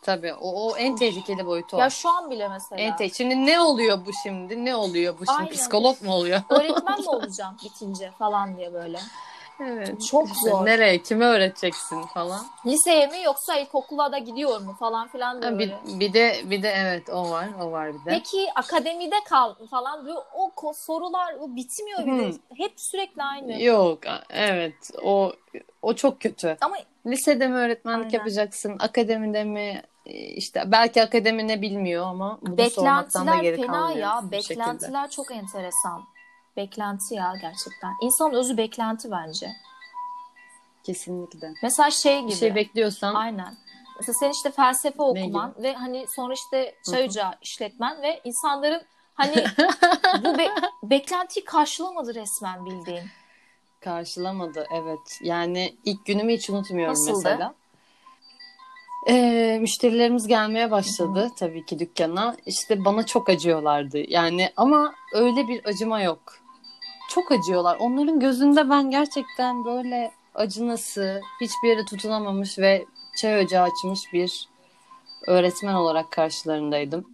Tabii 0.02 0.34
o, 0.34 0.68
o 0.70 0.78
en 0.78 0.96
tehlikeli 0.96 1.46
boyutu 1.46 1.78
o. 1.78 1.80
Ya 1.80 1.90
şu 1.90 2.10
an 2.10 2.32
bile 2.32 2.48
mesela. 2.48 2.82
en 2.82 2.96
te- 2.96 3.10
Şimdi 3.10 3.46
ne 3.46 3.60
oluyor 3.60 4.06
bu 4.06 4.12
şimdi? 4.24 4.66
Ne 4.66 4.76
oluyor 4.76 5.14
bu 5.20 5.26
şimdi? 5.26 5.38
Aynen. 5.40 5.50
Psikolog 5.52 6.02
mu 6.02 6.14
oluyor? 6.14 6.42
öğretmen 6.50 7.00
mi 7.00 7.10
olacağım 7.10 7.58
bitince 7.66 8.12
falan 8.12 8.58
diye 8.58 8.74
böyle. 8.74 9.00
evet. 9.60 10.06
Çok 10.08 10.28
İşte 10.28 10.50
zor. 10.50 10.66
Nereye? 10.66 11.02
Kime 11.04 11.26
öğreteceksin 11.26 12.02
falan. 12.02 12.46
Liseye 12.66 13.08
mi 13.08 13.22
yoksa 13.24 13.56
ilkokula 13.56 14.12
da 14.12 14.18
gidiyor 14.18 14.62
mu 14.62 14.76
falan 14.80 15.08
filan 15.08 15.42
Ha, 15.42 15.60
bir, 15.60 15.60
böyle. 15.60 16.00
bir 16.00 16.14
de 16.14 16.42
bir 16.44 16.64
de 16.64 16.70
evet 16.70 17.10
o 17.10 17.30
var. 17.32 17.48
O 17.62 17.72
var 17.72 17.88
bir 17.94 18.00
de. 18.00 18.04
Peki 18.06 18.48
akademide 18.56 19.16
kal 19.26 19.56
falan 19.72 20.06
diyor. 20.06 20.22
O 20.34 20.74
sorular 20.74 21.34
o 21.40 21.56
bitmiyor 21.56 22.00
bir 22.00 22.12
de. 22.34 22.38
Hep 22.58 22.74
sürekli 22.80 23.24
aynı. 23.24 23.62
Yok 23.64 24.00
evet 24.30 24.92
o 25.04 25.34
o 25.82 25.94
çok 25.94 26.22
kötü. 26.22 26.58
Ama 26.62 26.78
Lisede 27.08 27.48
mi 27.48 27.56
öğretmenlik 27.56 28.06
Aynen. 28.06 28.18
yapacaksın? 28.18 28.76
Akademide 28.80 29.44
mi? 29.44 29.82
Ee, 30.06 30.12
işte 30.14 30.64
belki 30.66 31.04
akademi 31.04 31.48
ne 31.48 31.62
bilmiyor 31.62 32.06
ama 32.06 32.40
bunu 32.42 32.70
sormaktan 32.70 33.28
da 33.28 33.32
beklentiler 33.32 33.44
geri 33.44 33.68
fena 33.68 33.92
ya. 33.92 34.22
bir 34.32 34.42
şekilde. 34.42 34.60
Beklentiler 34.60 35.10
çok 35.10 35.32
enteresan. 35.32 36.04
Beklenti 36.58 37.16
ya 37.16 37.34
gerçekten. 37.42 37.94
İnsanın 38.02 38.34
özü 38.34 38.58
beklenti 38.58 39.12
bence. 39.12 39.52
Kesinlikle. 40.84 41.54
Mesela 41.64 41.92
şey 41.92 42.20
gibi. 42.20 42.30
Bir 42.32 42.36
şey 42.36 42.56
bekliyorsan 42.56 43.16
Aynen. 43.16 43.58
Mesela 44.00 44.14
sen 44.14 44.32
işte 44.32 44.52
felsefe 44.52 45.04
okuman 45.04 45.54
ve 45.58 45.74
hani 45.74 46.06
sonra 46.16 46.34
işte 46.34 46.76
çay 46.92 47.04
ocağı 47.04 47.34
işletmen 47.42 48.02
ve 48.02 48.22
insanların 48.24 48.82
hani 49.14 49.36
bu 50.24 50.38
be- 50.38 50.52
beklentiyi 50.84 51.46
karşılamadı 51.46 52.16
resmen 52.16 52.66
bildiğin. 52.66 53.04
Karşılamadı 53.88 54.68
evet. 54.72 55.20
Yani 55.22 55.76
ilk 55.86 56.06
günümü 56.06 56.34
hiç 56.34 56.50
unutmuyorum 56.50 56.94
Nasıldı? 56.94 57.18
mesela. 57.18 57.54
Ee, 59.10 59.58
müşterilerimiz 59.62 60.28
gelmeye 60.28 60.72
başladı 60.72 61.32
tabii 61.40 61.66
ki 61.66 61.80
dükkana. 61.80 62.36
İşte 62.46 62.86
bana 62.86 63.06
çok 63.06 63.30
acıyorlardı. 63.30 63.98
Yani 64.08 64.52
ama 64.58 64.94
öyle 65.14 65.48
bir 65.48 65.66
acıma 65.66 66.02
yok. 66.02 66.20
Çok 67.10 67.32
acıyorlar. 67.32 67.78
Onların 67.80 68.20
gözünde 68.20 68.70
ben 68.70 68.92
gerçekten 68.92 69.66
böyle 69.66 70.12
acınası, 70.36 71.22
hiçbir 71.42 71.70
yere 71.70 71.86
tutunamamış 71.86 72.60
ve 72.60 72.86
çay 73.18 73.46
ocağı 73.46 73.64
açmış 73.64 74.14
bir 74.14 74.50
öğretmen 75.28 75.74
olarak 75.74 76.12
karşılarındaydım. 76.12 77.06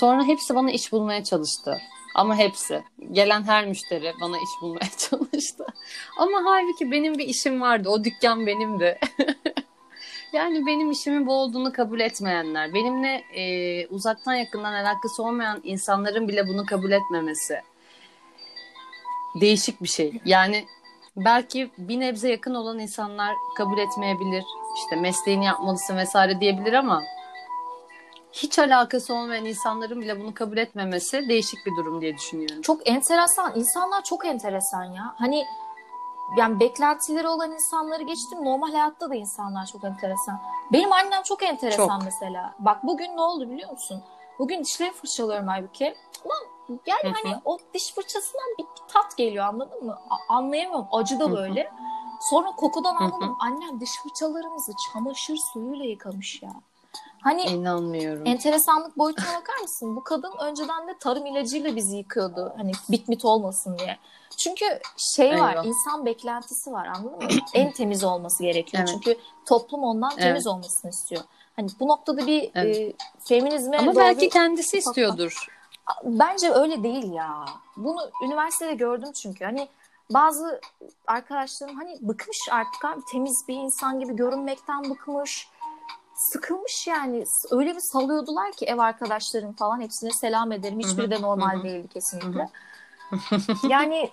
Sonra 0.00 0.24
hepsi 0.24 0.54
bana 0.54 0.70
iş 0.70 0.92
bulmaya 0.92 1.24
çalıştı. 1.24 1.78
Ama 2.14 2.36
hepsi. 2.36 2.82
Gelen 3.12 3.42
her 3.42 3.66
müşteri 3.66 4.12
bana 4.20 4.36
iş 4.36 4.62
bulmaya 4.62 4.90
çalıştı. 4.98 5.66
Ama 6.18 6.42
halbuki 6.44 6.90
benim 6.90 7.14
bir 7.14 7.26
işim 7.26 7.60
vardı. 7.60 7.88
O 7.88 8.04
dükkan 8.04 8.46
benimdi. 8.46 8.98
Yani 10.32 10.66
benim 10.66 10.90
işimin 10.90 11.26
bu 11.26 11.32
olduğunu 11.32 11.72
kabul 11.72 12.00
etmeyenler, 12.00 12.74
benimle 12.74 13.24
e, 13.34 13.86
uzaktan 13.86 14.34
yakından 14.34 14.72
alakası 14.72 15.22
olmayan 15.22 15.60
insanların 15.64 16.28
bile 16.28 16.46
bunu 16.48 16.66
kabul 16.66 16.90
etmemesi 16.90 17.60
değişik 19.34 19.82
bir 19.82 19.88
şey. 19.88 20.20
Yani 20.24 20.64
belki 21.16 21.70
bir 21.78 22.00
nebze 22.00 22.30
yakın 22.30 22.54
olan 22.54 22.78
insanlar 22.78 23.34
kabul 23.56 23.78
etmeyebilir. 23.78 24.44
İşte 24.76 24.96
mesleğini 24.96 25.44
yapmalısın 25.44 25.96
vesaire 25.96 26.40
diyebilir 26.40 26.72
ama 26.72 27.02
hiç 28.32 28.58
alakası 28.58 29.14
olmayan 29.14 29.44
insanların 29.44 30.00
bile 30.00 30.20
bunu 30.20 30.34
kabul 30.34 30.56
etmemesi 30.56 31.28
değişik 31.28 31.66
bir 31.66 31.76
durum 31.76 32.00
diye 32.00 32.14
düşünüyorum. 32.16 32.62
Çok 32.62 32.88
enteresan. 32.88 33.52
İnsanlar 33.58 34.02
çok 34.04 34.26
enteresan 34.26 34.84
ya. 34.84 35.14
Hani 35.18 35.44
yani 36.38 36.60
beklentileri 36.60 37.28
olan 37.28 37.52
insanları 37.52 38.02
geçtim. 38.02 38.44
Normal 38.44 38.72
hayatta 38.72 39.10
da 39.10 39.14
insanlar 39.14 39.66
çok 39.66 39.84
enteresan. 39.84 40.40
Benim 40.72 40.92
annem 40.92 41.22
çok 41.22 41.42
enteresan 41.42 41.86
Çok. 41.98 42.04
mesela. 42.04 42.54
Bak 42.58 42.84
bugün 42.84 43.16
ne 43.16 43.20
oldu 43.20 43.50
biliyor 43.50 43.70
musun? 43.70 44.02
Bugün 44.38 44.64
dişlerimi 44.64 44.96
fırçalıyorum 44.96 45.48
halbuki. 45.48 45.94
Ulan 46.24 46.78
yani 46.86 47.02
Hı 47.02 47.08
hı. 47.08 47.12
hani 47.22 47.40
o 47.44 47.58
diş 47.74 47.94
fırçasından 47.94 48.46
bir, 48.58 48.64
bir 48.64 48.92
tat 48.92 49.16
geliyor 49.16 49.44
anladın 49.44 49.84
mı? 49.86 49.98
A- 50.10 50.34
anlayamıyorum. 50.34 50.86
Acı 50.92 51.20
da 51.20 51.32
böyle. 51.32 51.72
Sonra 52.30 52.50
kokudan 52.52 52.94
anladım. 52.96 53.36
Annem 53.40 53.80
diş 53.80 53.90
fırçalarımızı 54.02 54.72
çamaşır 54.92 55.36
suyuyla 55.52 55.84
yıkamış 55.84 56.42
ya. 56.42 56.52
Hani 57.22 57.42
İnanmıyorum. 57.42 58.26
enteresanlık 58.26 58.98
boyutuna 58.98 59.26
bakar 59.40 59.58
mısın? 59.62 59.96
Bu 59.96 60.04
kadın 60.04 60.32
önceden 60.40 60.88
de 60.88 60.98
tarım 61.00 61.26
ilacıyla 61.26 61.76
bizi 61.76 61.96
yıkıyordu. 61.96 62.52
Hani 62.56 62.72
bitmit 62.90 63.24
olmasın 63.24 63.78
diye. 63.78 63.98
Çünkü 64.38 64.64
şey 64.96 65.40
var, 65.40 65.52
Eyvah. 65.54 65.64
insan 65.64 66.06
beklentisi 66.06 66.72
var 66.72 66.86
anladın 66.86 67.16
mı? 67.18 67.28
en 67.54 67.72
temiz 67.72 68.04
olması 68.04 68.42
gerekiyor. 68.42 68.82
Evet. 68.82 68.88
Çünkü 68.92 69.20
toplum 69.46 69.82
ondan 69.82 70.10
temiz 70.10 70.26
Evet. 70.26 70.46
olmasını 70.46 70.90
istiyor. 70.90 71.22
Hani 71.56 71.68
bu 71.80 71.88
noktada 71.88 72.26
bir 72.26 72.50
Evet. 72.54 72.76
e, 72.76 72.92
feminizme 73.28 73.78
Ama 73.78 73.96
belki 73.96 74.28
kendisi 74.28 74.76
ufak- 74.76 74.88
istiyordur. 74.88 75.46
Bence 76.04 76.50
öyle 76.50 76.82
değil 76.82 77.12
ya. 77.12 77.44
Bunu 77.76 78.10
üniversitede 78.24 78.74
gördüm 78.74 79.12
çünkü. 79.12 79.44
Hani 79.44 79.68
bazı 80.10 80.60
arkadaşlarım 81.06 81.76
hani 81.76 81.96
bıkmış 82.00 82.38
artık 82.50 82.84
abi 82.84 83.00
temiz 83.12 83.44
bir 83.48 83.54
insan 83.54 84.00
gibi 84.00 84.16
görünmekten 84.16 84.90
bıkmış. 84.90 85.48
Sıkılmış 86.20 86.86
yani. 86.86 87.24
Öyle 87.50 87.74
bir 87.74 87.80
salıyordular 87.80 88.52
ki 88.52 88.64
ev 88.66 88.78
arkadaşlarım 88.78 89.52
falan 89.52 89.80
hepsine 89.80 90.10
selam 90.10 90.52
ederim. 90.52 90.78
Hiçbiri 90.80 91.10
de 91.10 91.22
normal 91.22 91.62
değildi 91.62 91.88
kesinlikle. 91.88 92.48
yani 93.68 94.10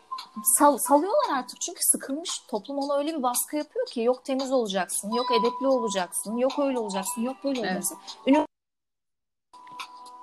sal- 0.59 0.77
salıyorlar 0.77 1.37
artık 1.37 1.61
çünkü 1.61 1.79
sıkılmış. 1.81 2.29
Toplum 2.47 2.77
ona 2.77 2.97
öyle 2.97 3.17
bir 3.17 3.23
baskı 3.23 3.57
yapıyor 3.57 3.85
ki 3.87 4.01
yok 4.01 4.25
temiz 4.25 4.51
olacaksın, 4.51 5.11
yok 5.11 5.25
edepli 5.39 5.67
olacaksın, 5.67 6.37
yok 6.37 6.59
öyle 6.59 6.79
olacaksın, 6.79 7.21
yok 7.21 7.35
böyle 7.43 7.59
Evet. 7.59 7.69
olacaksın. 7.71 7.97
Ünü- 8.27 8.45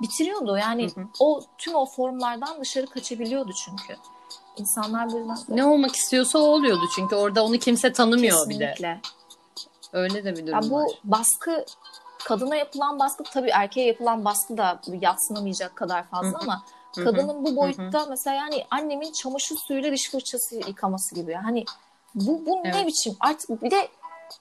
bitiriyordu 0.03 0.57
yani 0.57 0.91
Hı 0.95 1.01
hı. 1.01 1.05
o 1.21 1.41
tüm 1.59 1.75
o 1.75 1.87
formlardan 1.87 2.61
dışarı 2.61 2.87
kaçabiliyordu 2.87 3.53
çünkü. 3.65 3.97
İnsanlar 4.57 5.13
bu 5.13 5.19
yüzden 5.19 5.37
Ne 5.49 5.65
olmak 5.65 5.97
istiyorsa 5.97 6.39
o 6.39 6.43
oluyordu 6.43 6.85
çünkü 6.95 7.15
orada 7.17 7.45
onu 7.45 7.59
kimse 7.59 7.93
tanımıyor 7.93 8.49
bir 8.49 8.59
de. 8.59 9.01
Öyle 9.95 10.25
de 10.25 10.37
bir 10.37 10.47
durum 10.47 10.55
Ya 10.55 10.71
bu 10.71 10.77
var. 10.77 10.91
baskı 11.05 11.65
kadına 12.25 12.57
yapılan 12.57 12.99
baskı 12.99 13.25
tabii 13.25 13.51
erkeğe 13.51 13.87
yapılan 13.87 14.25
baskı 14.25 14.57
da 14.57 14.81
yatsınamayacak 15.01 15.77
kadar 15.77 16.09
fazla 16.09 16.39
ama 16.39 16.65
kadının 16.95 17.45
bu 17.45 17.57
boyutta 17.57 18.07
mesela 18.07 18.37
yani 18.37 18.67
annemin 18.71 19.13
çamaşır 19.13 19.57
suyuyla 19.57 19.93
diş 19.93 20.11
fırçası 20.11 20.57
yıkaması 20.57 21.15
gibi. 21.15 21.35
Hani 21.35 21.65
bu, 22.15 22.47
bu 22.47 22.65
ne 22.65 22.71
Evet. 22.75 22.87
biçim? 22.87 23.17
Artık 23.21 23.63
bir 23.63 23.71
de 23.71 23.89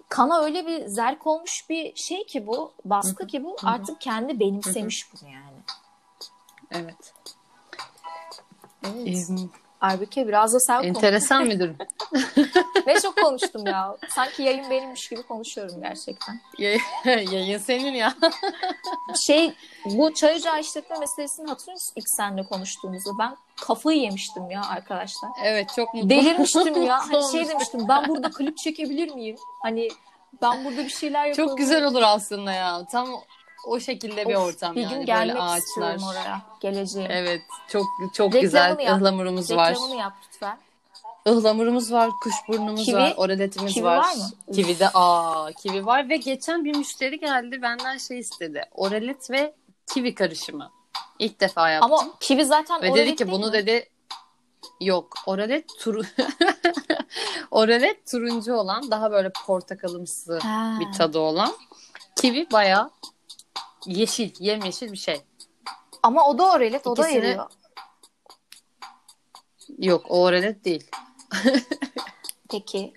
kana 0.10 0.42
öyle 0.42 0.68
bir 0.68 0.88
zerk 0.88 1.28
olmuş 1.28 1.70
bir 1.70 1.96
şey 1.96 2.26
ki 2.26 2.48
bu, 2.48 2.74
baskı 2.86 3.28
ki 3.28 3.44
bu. 3.44 3.56
Artık 3.64 4.02
kendi 4.02 4.40
benimsemiş 4.40 5.10
bunu 5.14 5.30
yani. 5.30 5.58
Evet. 6.72 7.14
Evet. 8.84 9.30
Aybüke 9.84 10.28
biraz 10.28 10.54
da 10.54 10.60
sen 10.60 10.76
konuş. 10.82 10.88
enteresan 10.88 11.52
durum. 11.60 11.76
Ne 12.88 13.00
çok 13.02 13.16
konuştum 13.18 13.68
ya. 13.68 13.98
Sanki 14.10 14.44
yayın 14.44 14.70
benimmiş 14.70 15.10
gibi 15.10 15.24
konuşuyorum 15.24 15.82
gerçekten. 15.82 16.42
Yay- 16.58 16.80
Yayın 17.06 17.58
senin 17.58 17.94
ya. 17.94 18.14
Şey 19.26 19.54
bu 19.86 20.14
çay 20.14 20.36
ocağı 20.36 20.60
işletme 20.60 20.98
meselesini 21.00 21.48
hatırlıyor 21.48 21.74
musun 21.76 21.94
ilk 21.96 22.06
seninle 22.18 22.44
konuştuğumuzda? 22.44 23.12
Ben 23.20 23.36
kafayı 23.62 24.00
yemiştim 24.00 24.52
ya 24.52 24.62
arkadaşlar. 24.70 25.30
Evet 25.44 25.70
çok 25.76 25.94
mutlu. 25.94 26.10
Delirmiştim 26.10 26.84
ya. 26.84 27.00
Hani 27.00 27.32
şey 27.32 27.48
demiştim 27.48 27.88
ben 27.88 28.08
burada 28.08 28.30
klip 28.32 28.58
çekebilir 28.58 29.14
miyim? 29.16 29.36
Hani 29.62 29.88
ben 30.42 30.66
burada 30.66 30.78
bir 30.84 30.90
şeyler 30.90 31.26
yapalım. 31.26 31.50
Çok 31.50 31.58
güzel 31.58 31.84
olur 31.86 32.02
aslında 32.06 32.52
ya. 32.52 32.86
Tam 32.92 33.08
o 33.66 33.80
şekilde 33.80 34.28
bir 34.30 34.36
Of, 34.36 34.44
ortam 34.48 34.76
bir 34.76 34.82
yani. 34.82 34.90
gün 34.90 34.98
Böyle 35.00 35.06
gelmek 35.06 35.38
ağaçlar. 35.40 36.00
oraya. 36.12 36.42
Geleceğim. 36.60 37.12
Evet 37.12 37.42
çok 37.68 37.86
çok 38.14 38.28
Reklamını 38.28 38.42
güzel 38.42 38.80
yap. 38.80 38.98
ıhlamurumuz 38.98 39.52
var. 39.52 39.70
Reklamını 39.72 39.96
yap 39.96 40.14
lütfen. 40.28 40.58
Ihlamurumuz 41.26 41.92
var, 41.92 42.10
kuşburnumuz 42.24 42.86
Kivi? 42.86 42.96
var, 42.96 43.14
oraletimiz 43.18 43.74
Kivi 43.74 43.84
var. 43.86 43.98
var 43.98 44.14
mı? 44.16 44.54
Kivi 44.56 44.80
de 44.80 44.90
aa 44.94 45.52
kivi 45.52 45.86
var 45.86 46.10
ve 46.10 46.18
geçen 46.18 46.66
bir 46.66 46.76
müşteri 46.78 47.20
geldi 47.20 47.62
benden 47.62 47.98
şey 47.98 48.20
istedi. 48.20 48.64
Oralet 48.72 49.32
ve 49.32 49.56
kivi 49.94 50.16
karışımı. 50.16 50.72
İlk 51.20 51.40
defa 51.40 51.70
yaptım. 51.70 51.94
Ama 51.94 52.08
kivi 52.20 52.46
zaten 52.46 52.82
ve 52.82 52.92
oralet 52.92 53.08
dedi 53.08 53.16
ki 53.16 53.32
bunu 53.32 53.48
mi? 53.48 53.54
dedi 53.54 53.90
yok 54.82 55.14
oralet 55.26 55.66
turu 55.80 56.02
oralet 57.52 58.08
turuncu 58.12 58.54
olan 58.56 58.92
daha 58.92 59.12
böyle 59.12 59.32
portakalımsı 59.46 60.40
Ha. 60.40 60.78
bir 60.80 60.98
tadı 60.98 61.20
olan. 61.20 61.54
Kivi 62.22 62.48
bayağı 62.52 62.92
yeşil, 63.86 64.32
yemyeşil 64.40 64.92
bir 64.92 64.98
şey. 64.98 65.22
Ama 66.04 66.28
o 66.28 66.38
da 66.38 66.52
oralet, 66.52 66.88
o 66.88 66.98
da 66.98 67.02
İkisini- 67.10 67.18
eriyor. 67.18 67.50
Yok 69.78 70.06
o 70.10 70.24
oralet 70.24 70.66
değil. 70.66 70.92
Peki. 72.52 72.94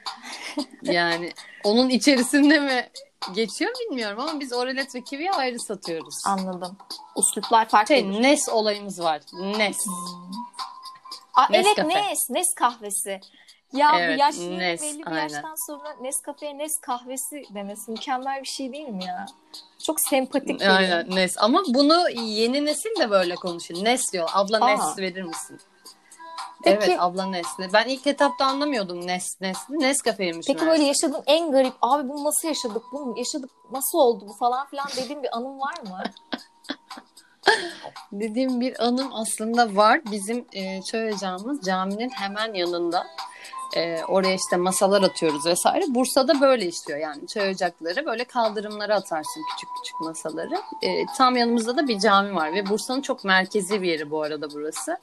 Yani 0.83 1.33
onun 1.64 1.88
içerisinde 1.88 2.59
mi 2.61 2.90
geçiyor 3.35 3.73
bilmiyorum 3.81 4.21
ama 4.21 4.40
biz 4.40 4.52
oralet 4.52 4.95
ve 4.95 5.05
kiviyi 5.05 5.31
ayrı 5.31 5.61
satıyoruz. 5.61 6.14
Anladım. 6.26 6.76
Usluplar 7.14 7.69
farklı. 7.69 7.95
Şey, 7.95 8.23
Nes 8.23 8.49
olayımız 8.49 9.00
var. 9.00 9.21
Nes. 9.33 9.78
Aa, 11.35 11.47
evet 11.50 11.66
Nescafe. 11.66 11.88
Nes, 12.11 12.31
Nes 12.31 12.55
kahvesi. 12.55 13.21
Ya 13.76 14.00
Evet, 14.00 14.18
yaşlı 14.21 14.59
Nes, 14.59 14.83
belli 14.83 14.99
bir 14.99 15.06
aynen. 15.06 15.23
yaştan 15.23 15.66
sonra 15.66 15.97
Nescafe'ye 16.00 16.59
Nes 16.59 16.73
kahvesi 16.83 17.45
demesi 17.54 17.90
mükemmel 17.90 18.40
bir 18.42 18.49
şey 18.49 18.73
değil 18.73 18.88
mi 18.88 19.04
ya? 19.04 19.26
Çok 19.87 20.00
sempatik. 20.00 20.62
Aynen 20.62 21.11
Nes. 21.11 21.35
Ama 21.38 21.62
bunu 21.68 22.11
yeni 22.11 22.64
nesil 22.64 23.00
de 23.00 23.11
böyle 23.11 23.35
konuşuyor. 23.35 23.85
Nes 23.85 24.12
diyor. 24.12 24.28
Abla 24.33 24.64
Aa. 24.64 24.68
Nes 24.68 24.99
verir 24.99 25.23
misin? 25.23 25.61
Peki- 26.64 26.87
Evet 26.87 26.97
abla 27.00 27.26
Nes. 27.26 27.47
Ben 27.73 27.88
ilk 27.88 28.06
etapta 28.06 28.45
anlamıyordum 28.45 29.06
Nes 29.06 29.40
Nes. 29.40 29.56
Nes 29.71 30.02
kafeymiş. 30.02 30.47
Peki 30.47 30.66
böyle 30.66 30.85
yaşadığın 30.85 31.23
en 31.26 31.52
garip 31.52 31.75
abi 31.83 32.09
bunu 32.09 32.25
nasıl 32.25 32.49
yaşadık? 32.49 32.83
Bunu 32.92 33.18
yaşadık 33.18 33.50
nasıl 33.73 33.99
oldu 33.99 34.25
bu 34.28 34.33
falan 34.38 34.66
filan 34.66 34.87
dediğin 34.97 35.23
bir 35.23 35.37
anın 35.37 35.61
var 35.61 35.75
mı? 35.83 36.02
Dediğim 38.12 38.61
bir 38.61 38.85
anım 38.85 39.11
aslında 39.14 39.76
var. 39.76 40.00
Bizim 40.11 40.47
e, 40.52 40.80
ocağımız 41.14 41.61
caminin 41.61 42.11
hemen 42.11 42.54
yanında. 42.54 43.06
E, 43.76 44.04
oraya 44.04 44.35
işte 44.35 44.56
masalar 44.56 45.02
atıyoruz 45.02 45.47
vesaire. 45.47 45.85
Bursa'da 45.88 46.40
böyle 46.40 46.66
işliyor 46.66 46.99
yani 46.99 47.26
çay 47.26 47.50
ocakları 47.50 48.06
böyle 48.06 48.25
kaldırımlara 48.25 48.95
atarsın 48.95 49.42
küçük 49.52 49.68
küçük 49.76 50.00
masaları. 50.00 50.54
E, 50.83 51.06
tam 51.18 51.37
yanımızda 51.37 51.76
da 51.76 51.88
bir 51.88 51.99
cami 51.99 52.35
var 52.35 52.52
ve 52.52 52.68
Bursa'nın 52.68 53.00
çok 53.00 53.25
merkezi 53.25 53.83
bir 53.83 53.88
yeri 53.88 54.11
bu 54.11 54.23
arada 54.23 54.50
burası. 54.50 54.99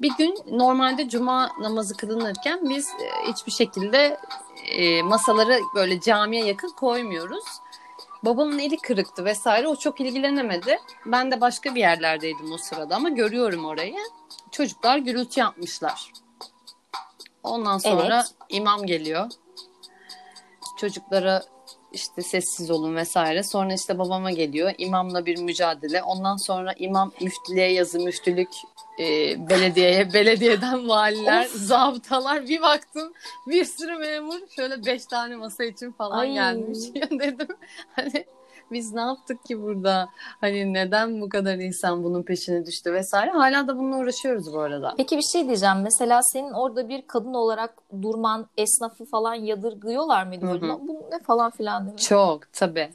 Bir 0.00 0.12
gün 0.18 0.38
normalde 0.50 1.08
cuma 1.08 1.50
namazı 1.60 1.96
kılınırken 1.96 2.70
biz 2.70 2.88
e, 2.88 3.32
hiçbir 3.32 3.52
şekilde 3.52 4.16
e, 4.66 5.02
masaları 5.02 5.60
böyle 5.74 6.00
camiye 6.00 6.44
yakın 6.44 6.68
koymuyoruz. 6.68 7.44
Babamın 8.22 8.58
eli 8.58 8.76
kırıktı 8.76 9.24
vesaire 9.24 9.68
o 9.68 9.76
çok 9.76 10.00
ilgilenemedi. 10.00 10.78
Ben 11.06 11.30
de 11.30 11.40
başka 11.40 11.74
bir 11.74 11.80
yerlerdeydim 11.80 12.52
o 12.52 12.58
sırada 12.58 12.96
ama 12.96 13.08
görüyorum 13.08 13.64
orayı. 13.64 13.98
Çocuklar 14.50 14.98
gürültü 14.98 15.40
yapmışlar. 15.40 16.23
Ondan 17.44 17.78
sonra 17.78 18.14
Evet. 18.16 18.34
imam 18.48 18.86
geliyor. 18.86 19.30
Çocuklara 20.80 21.42
işte 21.92 22.22
sessiz 22.22 22.70
olun 22.70 22.96
vesaire. 22.96 23.42
Sonra 23.42 23.74
işte 23.74 23.98
babama 23.98 24.30
geliyor. 24.30 24.72
İmamla 24.78 25.26
bir 25.26 25.38
mücadele. 25.38 26.02
Ondan 26.02 26.36
sonra 26.36 26.72
imam 26.76 27.12
müftülüğe 27.20 27.72
yazı, 27.72 28.00
müftülük 28.00 28.48
e, 28.98 29.04
belediyeye, 29.48 30.12
belediyeden 30.14 30.88
valiler, 30.88 31.44
Of. 31.44 31.52
zabıtalar. 31.52 32.48
Bir 32.48 32.62
baktım 32.62 33.12
bir 33.46 33.64
sürü 33.64 33.96
memur 33.98 34.40
şöyle 34.56 34.86
beş 34.86 35.06
tane 35.06 35.36
masa 35.36 35.64
için 35.64 35.92
falan 35.92 36.18
Ay. 36.18 36.32
gelmiş. 36.32 36.78
Dedim 36.94 37.48
hani 37.96 38.24
Biz 38.70 38.92
ne 38.92 39.00
yaptık 39.00 39.44
ki 39.44 39.62
burada? 39.62 40.08
Hani 40.40 40.74
neden 40.74 41.20
bu 41.20 41.28
kadar 41.28 41.54
insan 41.54 42.04
bunun 42.04 42.22
peşine 42.22 42.66
düştü 42.66 42.92
vesaire. 42.92 43.30
Hala 43.30 43.68
da 43.68 43.78
bununla 43.78 43.96
uğraşıyoruz 43.96 44.54
bu 44.54 44.60
arada. 44.60 44.94
Peki 44.96 45.16
bir 45.16 45.22
şey 45.32 45.46
diyeceğim. 45.46 45.82
Mesela 45.82 46.22
senin 46.22 46.52
orada 46.52 46.88
bir 46.88 47.06
kadın 47.06 47.34
olarak 47.34 47.74
durman 48.02 48.46
esnafı 48.56 49.04
falan 49.04 49.34
yadırgıyorlar 49.34 50.26
mıydı? 50.26 50.46
Böyle. 50.46 50.68
Bu 50.68 51.06
ne 51.12 51.18
falan 51.18 51.50
filan 51.50 51.84
değil 51.84 51.94
mi? 51.94 52.00
Çok 52.00 52.52
tabii. 52.52 52.90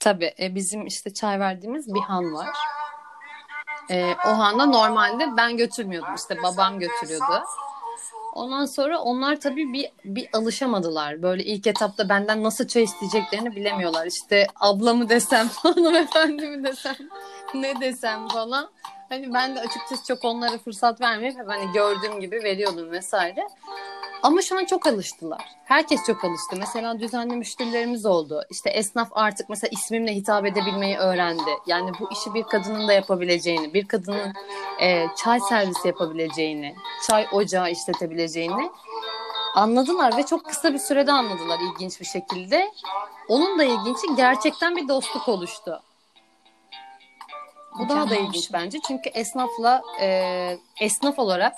Tabii. 0.00 0.34
E, 0.40 0.54
bizim 0.54 0.86
işte 0.86 1.14
çay 1.14 1.40
verdiğimiz 1.40 1.94
bir 1.94 2.00
han 2.00 2.34
var. 2.34 2.48
E, 3.90 4.14
o 4.26 4.28
handa 4.28 4.66
normalde 4.66 5.36
ben 5.36 5.56
götürmüyordum. 5.56 6.14
İşte 6.14 6.42
babam 6.42 6.78
götürüyordu. 6.78 7.44
Ondan 8.36 8.64
sonra 8.66 8.98
onlar 8.98 9.40
tabii 9.40 9.72
bir, 9.72 9.90
bir 10.04 10.28
alışamadılar. 10.32 11.22
Böyle 11.22 11.44
ilk 11.44 11.66
etapta 11.66 12.08
benden 12.08 12.42
nasıl 12.42 12.66
çay 12.66 12.82
isteyeceklerini 12.82 13.56
bilemiyorlar. 13.56 14.06
İşte 14.06 14.46
ablamı 14.60 15.08
desem, 15.08 15.48
hanımefendi 15.62 16.46
mi 16.46 16.64
desem, 16.64 16.96
ne 17.54 17.80
desem 17.80 18.28
falan. 18.28 18.68
Hani 19.08 19.34
ben 19.34 19.56
de 19.56 19.60
açıkçası 19.60 20.04
çok 20.08 20.24
onlara 20.24 20.58
fırsat 20.58 21.00
vermeyip 21.00 21.38
hep 21.38 21.48
hani 21.48 21.72
gördüğüm 21.72 22.20
gibi 22.20 22.42
veriyordum 22.44 22.90
vesaire. 22.90 23.46
Ama 24.26 24.42
şu 24.42 24.58
an 24.58 24.64
çok 24.64 24.86
alıştılar. 24.86 25.44
Herkes 25.64 26.04
çok 26.06 26.24
alıştı. 26.24 26.56
Mesela 26.58 27.00
düzenli 27.00 27.36
müşterilerimiz 27.36 28.06
oldu. 28.06 28.42
İşte 28.50 28.70
esnaf 28.70 29.08
artık 29.12 29.48
mesela 29.48 29.70
ismimle 29.72 30.14
hitap 30.14 30.46
edebilmeyi 30.46 30.96
öğrendi. 30.96 31.50
Yani 31.66 31.90
bu 32.00 32.12
işi 32.12 32.34
bir 32.34 32.42
kadının 32.42 32.88
da 32.88 32.92
yapabileceğini, 32.92 33.74
bir 33.74 33.88
kadının 33.88 34.32
e, 34.80 35.06
çay 35.16 35.40
servisi 35.40 35.88
yapabileceğini, 35.88 36.74
çay 37.06 37.26
ocağı 37.32 37.70
işletebileceğini 37.70 38.70
anladılar 39.54 40.16
ve 40.16 40.26
çok 40.26 40.44
kısa 40.44 40.72
bir 40.72 40.78
sürede 40.78 41.12
anladılar 41.12 41.58
ilginç 41.58 42.00
bir 42.00 42.06
şekilde. 42.06 42.70
Onun 43.28 43.58
da 43.58 43.64
ilginci 43.64 44.06
gerçekten 44.16 44.76
bir 44.76 44.88
dostluk 44.88 45.28
oluştu. 45.28 45.82
Bu 47.78 47.88
daha 47.88 48.10
da 48.10 48.16
ilginç 48.16 48.52
bence. 48.52 48.78
Çünkü 48.88 49.08
esnafla 49.08 49.82
e, 50.00 50.58
esnaf 50.80 51.18
olarak 51.18 51.54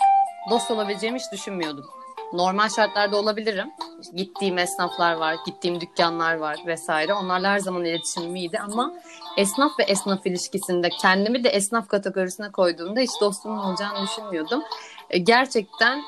dost 0.50 0.70
olabileceğimi 0.70 1.18
hiç 1.18 1.32
düşünmüyordum. 1.32 1.97
Normal 2.32 2.68
şartlarda 2.68 3.16
olabilirim. 3.16 3.70
Gittiğim 4.14 4.58
esnaflar 4.58 5.12
var, 5.12 5.36
gittiğim 5.46 5.80
dükkanlar 5.80 6.34
var 6.34 6.56
vesaire. 6.66 7.14
Onlarla 7.14 7.50
her 7.50 7.58
zaman 7.58 7.84
iletişimim 7.84 8.36
iyiydi 8.36 8.58
ama 8.58 8.94
esnaf 9.36 9.78
ve 9.78 9.82
esnaf 9.82 10.26
ilişkisinde 10.26 10.88
kendimi 10.88 11.44
de 11.44 11.48
esnaf 11.48 11.88
kategorisine 11.88 12.52
koyduğumda 12.52 13.00
hiç 13.00 13.10
dostumun 13.20 13.58
olacağını 13.58 14.06
düşünmüyordum. 14.06 14.62
E, 15.10 15.18
gerçekten 15.18 16.02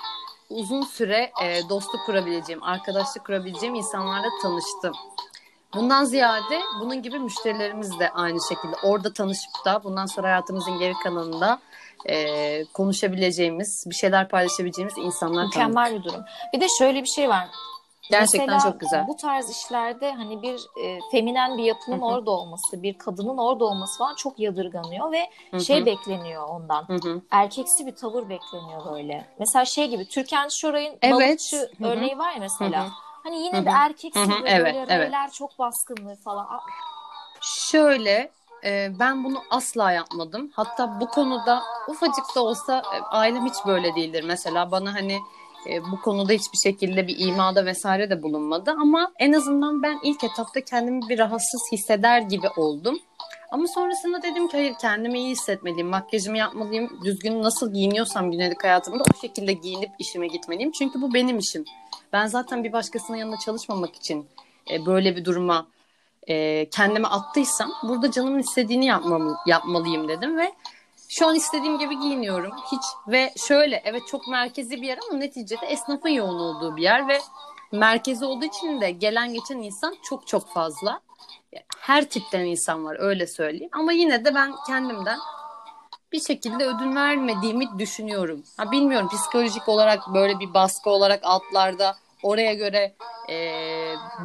uzun 0.51 0.83
süre 0.83 1.31
e, 1.43 1.69
dostluk 1.69 2.07
kurabileceğim, 2.07 2.63
arkadaşlık 2.63 3.27
kurabileceğim 3.27 3.75
insanlarla 3.75 4.29
tanıştım. 4.43 4.93
Bundan 5.75 6.05
ziyade 6.05 6.61
bunun 6.81 7.03
gibi 7.03 7.19
müşterilerimiz 7.19 7.99
de 7.99 8.11
aynı 8.11 8.39
şekilde 8.49 8.77
orada 8.83 9.13
tanışıp 9.13 9.51
da 9.65 9.85
bundan 9.85 10.07
sonra 10.07 10.29
hayatımızın 10.29 10.79
geri 10.79 10.95
kalanında 10.95 11.61
e, 12.07 12.65
konuşabileceğimiz, 12.65 13.85
bir 13.87 13.95
şeyler 13.95 14.29
paylaşabileceğimiz 14.29 14.99
insanlar 14.99 15.35
tanıdık. 15.35 15.57
Mükemmel 15.57 15.95
bir 15.95 16.05
durum. 16.05 16.25
Bir 16.53 16.61
de 16.61 16.67
şöyle 16.79 17.03
bir 17.03 17.09
şey 17.09 17.29
var. 17.29 17.49
Gerçekten 18.11 18.49
Mesela 18.49 18.73
çok 18.73 18.81
güzel. 18.81 19.07
Bu 19.09 19.17
tarz 19.17 19.51
işlerde 19.51 20.13
hani 20.13 20.43
bir 20.43 20.55
e, 20.85 20.99
feminen 21.11 21.59
bir 21.59 21.63
yapının 21.63 21.97
Hı 21.97 22.01
hı. 22.01 22.05
orada 22.05 22.31
olması, 22.31 22.83
bir 22.83 22.99
kadının 22.99 23.39
orada 23.39 23.65
olması 23.65 23.99
falan 23.99 24.15
çok 24.15 24.39
yadırganıyor 24.39 25.13
ve 25.13 25.31
şey 25.61 25.87
bekleniyor 25.87 26.49
ondan. 26.49 26.87
Erkeksi 27.31 27.87
bir 27.87 27.95
tavır 27.95 28.29
bekleniyor 28.29 28.93
böyle. 28.93 29.27
Mesela 29.39 29.65
şey 29.65 29.89
gibi 29.89 30.09
Türkan 30.09 30.49
Şoray'ın 30.49 30.99
Evet. 31.03 31.15
balıkçı 31.15 31.71
örneği 31.85 32.19
var 32.19 32.33
ya 32.33 32.39
mesela. 32.41 32.87
Hani 33.23 33.43
yine 33.43 33.61
Hı 33.61 33.65
de 33.65 33.71
hı. 33.71 33.75
erkeksi 33.77 34.21
Hı 34.21 34.25
hı. 34.25 34.43
böyle, 34.43 34.51
Evet, 34.51 34.77
evet. 34.89 35.13
çok 35.33 35.59
baskınlığı 35.59 36.17
falan. 36.17 36.47
Şöyle 37.41 38.31
e, 38.65 38.93
ben 38.99 39.25
bunu 39.25 39.43
asla 39.51 39.93
yapmadım. 39.93 40.51
Hatta 40.55 41.01
bu 41.01 41.09
konuda 41.09 41.63
ufacık 41.89 42.37
da 42.37 42.45
olsa 42.45 42.83
e, 42.95 42.99
ailem 43.17 43.47
hiç 43.47 43.55
böyle 43.67 43.95
değildir. 43.95 44.25
Mesela 44.27 44.71
bana 44.71 44.95
hani 44.95 45.19
e, 45.69 45.83
bu 45.93 46.01
konuda 46.01 46.33
hiçbir 46.33 46.59
şekilde 46.59 47.07
bir 47.09 47.19
imada 47.19 47.67
vesaire 47.67 48.11
de 48.11 48.23
bulunmadı. 48.23 48.71
Ama 48.71 49.13
en 49.19 49.33
azından 49.33 49.83
ben 49.83 49.99
ilk 50.03 50.25
etapta 50.25 50.61
kendimi 50.61 51.09
bir 51.09 51.19
rahatsız 51.19 51.63
hisseder 51.73 52.21
gibi 52.21 52.49
oldum. 52.57 52.99
Ama 53.51 53.67
sonrasında 53.67 54.23
dedim 54.23 54.49
ki 54.49 54.57
hayır 54.57 54.75
kendimi 54.81 55.19
iyi 55.19 55.31
hissetmeliyim. 55.31 55.89
Makyajımı 55.89 56.39
yapmalıyım. 56.39 57.01
Düzgün 57.05 57.43
nasıl 57.43 57.73
giyiniyorsam 57.73 58.31
günlük 58.31 58.65
hayatımda 58.65 59.05
o 59.15 59.21
şekilde 59.21 59.53
giyinip 59.53 59.91
işime 59.99 60.27
gitmeliyim. 60.27 60.73
Çünkü 60.73 61.03
bu 61.03 61.15
benim 61.15 61.39
işim. 61.39 61.65
Ben 62.13 62.27
zaten 62.27 62.65
bir 62.65 62.73
başkasının 62.73 63.17
yanında 63.17 63.39
çalışmamak 63.39 63.97
için 63.97 64.29
e, 64.71 64.87
böyle 64.87 65.17
bir 65.17 65.25
duruma 65.25 65.67
e, 66.29 66.67
kendime 66.71 67.09
attıysam 67.09 67.73
burada 67.83 68.11
canımın 68.11 68.39
istediğini 68.39 68.87
yapmam, 68.87 69.37
yapmalıyım 69.47 70.09
dedim 70.09 70.39
ve 70.39 70.53
şu 71.09 71.27
an 71.27 71.35
istediğim 71.35 71.79
gibi 71.79 71.99
giyiniyorum. 71.99 72.53
Hiç 72.73 72.83
ve 73.09 73.33
şöyle 73.37 73.83
evet 73.85 74.03
çok 74.09 74.29
merkezi 74.29 74.83
bir 74.83 74.87
yer 74.87 74.99
ama 75.11 75.19
neticede 75.19 75.67
esnafın 75.67 76.09
yoğun 76.09 76.39
olduğu 76.39 76.77
bir 76.77 76.83
yer 76.83 77.09
ve 77.09 77.19
merkezi 77.73 78.25
olduğu 78.25 78.45
için 78.45 78.81
de 78.81 78.91
gelen 78.91 79.35
geçen 79.35 79.59
insan 79.59 79.97
çok 80.03 80.27
çok 80.27 80.49
fazla. 80.49 81.01
Her 81.79 82.05
tipten 82.05 82.45
insan 82.45 82.85
var 82.85 82.97
öyle 83.01 83.27
söyleyeyim. 83.27 83.71
Ama 83.73 83.93
yine 83.93 84.25
de 84.25 84.35
ben 84.35 84.55
kendimden 84.67 85.19
bir 86.13 86.21
şekilde 86.21 86.67
ödün 86.67 86.97
vermediğimi 86.97 87.79
düşünüyorum. 87.79 88.45
Ha, 88.57 88.71
bilmiyorum 88.71 89.09
psikolojik 89.09 89.69
olarak 89.69 90.15
böyle 90.15 90.41
bir 90.41 90.55
baskı 90.55 90.91
olarak 90.91 91.21
altlarda 91.23 91.97
oraya 92.23 92.55
göre 92.55 92.95
e, 93.31 93.37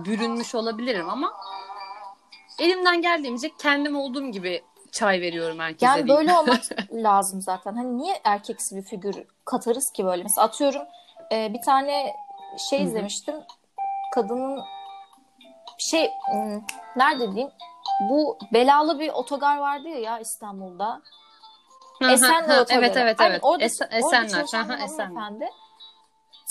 bürünmüş 0.06 0.56
olabilirim 0.56 1.10
ama 1.10 1.34
elimden 2.60 3.02
geldiğince 3.02 3.52
kendim 3.62 3.96
olduğum 3.96 4.32
gibi 4.32 4.64
çay 4.92 5.22
veriyorum 5.22 5.60
herkese. 5.60 5.86
Yani 5.86 6.08
diyeyim. 6.08 6.18
böyle 6.18 6.34
olmak 6.34 6.62
lazım 6.94 7.42
zaten. 7.42 7.76
Hani 7.76 7.98
niye 7.98 8.22
erkeksi 8.24 8.76
bir 8.76 8.82
figür 8.82 9.16
katarız 9.46 9.92
ki 9.92 10.06
böyle? 10.06 10.24
Mesela 10.24 10.48
atıyorum 10.48 10.82
e, 11.32 11.54
bir 11.54 11.62
tane 11.62 12.14
şey 12.70 12.80
Hı 12.80 12.84
hı. 12.84 12.88
izlemiştim. 12.88 13.36
Kadının 14.16 14.62
şey 15.78 16.12
hmm, 16.32 16.62
nerede 16.96 17.32
diyeyim? 17.32 17.52
Bu 18.10 18.38
belalı 18.54 19.00
bir 19.00 19.10
otogar 19.10 19.58
vardı 19.58 19.88
ya 19.88 20.20
İstanbul'da. 20.20 21.02
Esenler 22.02 22.62
Otogarı. 22.62 22.80
Evet 22.86 22.98
evet 22.98 23.20
Aynen, 23.20 23.32
evet. 23.32 23.44
orada, 23.44 23.64
Esen- 23.64 24.04
orada 24.04 24.18
Esenler. 24.18 24.30
çalışan 24.30 24.70
hı, 24.70 24.74
Esenler. 24.74 25.06
hanımefendi. 25.06 25.50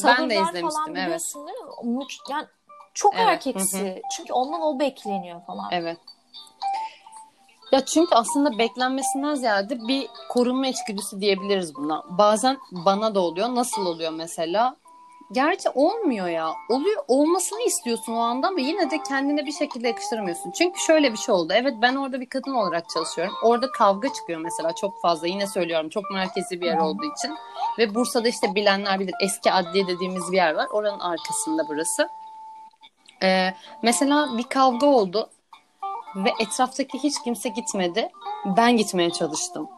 Ben 0.04 0.30
de 0.30 0.35
izlemiştim, 0.35 0.68
falan 0.68 0.90
evet. 0.90 1.04
biliyorsun 1.04 1.46
değil 1.46 1.59
mi? 1.59 2.04
Yani 2.30 2.46
çok 2.94 3.14
Evet, 3.14 3.28
erkeksi. 3.28 3.78
hı 3.78 4.00
Çünkü 4.16 4.33
ondan 4.33 4.61
o 4.61 4.78
bekleniyor 4.80 5.40
falan. 5.46 5.68
Evet. 5.70 5.98
Ya 7.72 7.85
çünkü 7.85 8.14
aslında 8.14 8.59
beklenmesinden 8.59 9.35
ziyade 9.35 9.88
bir 9.88 10.09
korunma 10.28 10.66
içgüdüsü 10.66 11.20
diyebiliriz 11.20 11.74
buna. 11.74 12.02
Bazen 12.18 12.59
bana 12.70 13.14
da 13.14 13.20
oluyor. 13.20 13.54
Nasıl 13.54 13.87
oluyor 13.87 14.12
mesela? 14.12 14.76
Gerçi 15.32 15.68
olmuyor 15.70 16.28
ya. 16.28 16.52
Oluyor 16.68 17.04
olmasını 17.08 17.62
istiyorsun 17.62 18.12
o 18.12 18.18
anda 18.18 18.48
ama 18.48 18.60
yine 18.60 18.90
de 18.90 19.02
kendine 19.02 19.46
bir 19.46 19.52
şekilde 19.52 19.88
yakıştıramıyorsun. 19.88 20.50
Çünkü 20.50 20.80
şöyle 20.80 21.12
bir 21.12 21.16
şey 21.16 21.34
oldu. 21.34 21.52
Evet 21.56 21.74
ben 21.82 21.96
orada 21.96 22.20
bir 22.20 22.28
kadın 22.28 22.54
olarak 22.54 22.88
çalışıyorum. 22.88 23.34
Orada 23.42 23.70
kavga 23.70 24.12
çıkıyor 24.12 24.40
mesela 24.40 24.74
çok 24.80 25.02
fazla. 25.02 25.26
Yine 25.26 25.46
söylüyorum 25.46 25.88
çok 25.88 26.10
merkezi 26.10 26.60
bir 26.60 26.66
yer 26.66 26.78
olduğu 26.78 27.04
için. 27.04 27.34
Ve 27.78 27.94
Bursa'da 27.94 28.28
işte 28.28 28.54
bilenler 28.54 29.00
bilir 29.00 29.14
eski 29.22 29.52
adliye 29.52 29.87
dediğimiz 29.87 30.32
bir 30.32 30.37
yer 30.37 30.54
var. 30.54 30.66
Oranın 30.72 31.00
arkasında 31.00 31.68
burası. 31.68 32.08
Ee, 33.22 33.54
mesela 33.82 34.38
bir 34.38 34.42
kavga 34.42 34.87
oldu. 34.87 35.30
Ve 36.16 36.30
etraftaki 36.40 36.98
hiç 36.98 37.14
kimse 37.24 37.48
gitmedi. 37.48 38.08
Ben 38.44 38.76
gitmeye 38.76 39.10
çalıştım. 39.10 39.68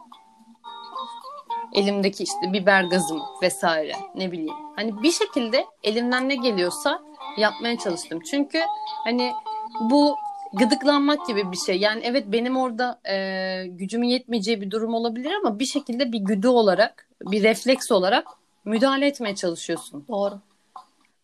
Elimdeki 1.73 2.23
işte 2.23 2.53
biber 2.53 2.83
gazım 2.83 3.21
vesaire 3.41 3.93
ne 4.15 4.31
bileyim. 4.31 4.66
Hani 4.77 5.03
bir 5.03 5.11
şekilde 5.11 5.65
elimden 5.83 6.29
ne 6.29 6.35
geliyorsa 6.35 7.01
yapmaya 7.37 7.77
çalıştım. 7.77 8.19
Çünkü 8.31 8.61
hani 9.03 9.31
bu 9.79 10.15
gıdıklanmak 10.53 11.27
gibi 11.27 11.51
bir 11.51 11.57
şey. 11.57 11.79
Yani 11.79 12.01
evet 12.03 12.23
benim 12.27 12.57
orada 12.57 12.99
e, 13.09 13.65
gücümün 13.67 14.07
yetmeyeceği 14.07 14.61
bir 14.61 14.71
durum 14.71 14.93
olabilir 14.93 15.31
ama 15.33 15.59
bir 15.59 15.65
şekilde 15.65 16.11
bir 16.11 16.19
güdü 16.19 16.47
olarak, 16.47 17.07
bir 17.21 17.43
refleks 17.43 17.91
olarak 17.91 18.27
müdahale 18.65 19.07
etmeye 19.07 19.35
çalışıyorsun. 19.35 20.05
Doğru. 20.07 20.39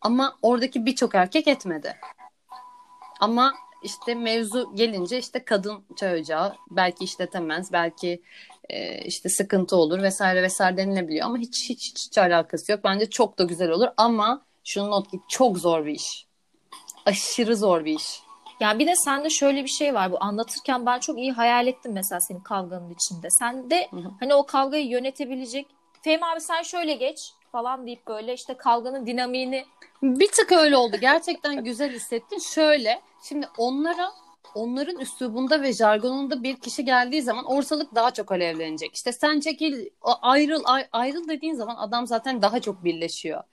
Ama 0.01 0.35
oradaki 0.41 0.85
birçok 0.85 1.15
erkek 1.15 1.47
etmedi. 1.47 1.95
Ama 3.19 3.53
işte 3.84 4.15
mevzu 4.15 4.76
gelince 4.76 5.17
işte 5.17 5.46
kadın 5.46 5.84
çay 5.96 6.22
ocağı 6.22 6.56
belki 6.72 7.04
işletemez, 7.04 7.72
belki 7.74 8.22
e, 8.69 9.02
işte 9.06 9.30
sıkıntı 9.30 9.76
olur 9.76 10.02
vesaire 10.02 10.43
vesaire 10.43 10.78
denilebiliyor. 10.78 11.26
Ama 11.26 11.38
hiç, 11.38 11.69
hiç 11.69 11.89
hiç 11.89 12.08
hiç 12.08 12.17
alakası 12.17 12.72
yok. 12.72 12.82
Bence 12.84 13.10
çok 13.10 13.39
da 13.39 13.43
güzel 13.43 13.69
olur 13.69 13.88
ama 13.98 14.46
şunu 14.63 14.91
not 14.91 15.12
ki 15.12 15.19
çok 15.30 15.58
zor 15.58 15.86
bir 15.86 15.93
iş. 15.93 16.26
Aşırı 17.06 17.58
zor 17.58 17.86
bir 17.86 17.96
iş. 17.96 18.19
Yani 18.60 18.80
bir 18.80 18.88
de 18.88 18.96
sende 18.96 19.30
şöyle 19.30 19.63
bir 19.63 19.69
şey 19.69 19.93
var. 19.93 20.12
Bu 20.12 20.17
anlatırken 20.24 20.86
ben 20.86 21.00
çok 21.00 21.17
iyi 21.17 21.32
hayal 21.32 21.67
ettim 21.67 21.91
mesela 21.93 22.19
senin 22.22 22.39
kavganın 22.39 22.93
içinde. 22.93 23.28
Sen 23.39 23.69
de 23.69 23.89
hani 24.19 24.34
o 24.34 24.46
kavgayı 24.46 24.88
yönetebilecek. 24.88 25.67
Fehmi 26.02 26.26
abi 26.26 26.41
sen 26.41 26.62
şöyle 26.62 26.93
geç 26.93 27.19
falan 27.53 27.85
deyip 27.85 28.07
böyle 28.07 28.33
işte 28.33 28.53
kavganın 28.53 29.05
dinamiğini 29.05 29.65
Bir 30.03 30.27
tık 30.27 30.51
öyle 30.51 30.77
oldu. 30.77 30.97
Gerçekten 31.01 31.63
güzel 31.63 31.91
hissettin. 31.91 32.39
Şöyle, 32.39 33.01
şimdi 33.23 33.47
onlara 33.57 34.11
onların 34.55 34.99
üslubunda 34.99 35.61
ve 35.61 35.73
jargonunda 35.73 36.43
bir 36.43 36.55
kişi 36.55 36.85
geldiği 36.85 37.21
zaman 37.21 37.45
ortalık 37.45 37.95
daha 37.95 38.11
çok 38.11 38.31
alevlenecek. 38.31 38.95
İşte 38.95 39.11
sen 39.11 39.39
çekil, 39.39 39.85
ayrıl, 40.01 40.63
ayrıl 40.91 41.27
dediğin 41.27 41.53
zaman 41.53 41.75
adam 41.75 42.07
zaten 42.07 42.41
daha 42.41 42.59
çok 42.59 42.83
birleşiyor. 42.83 43.43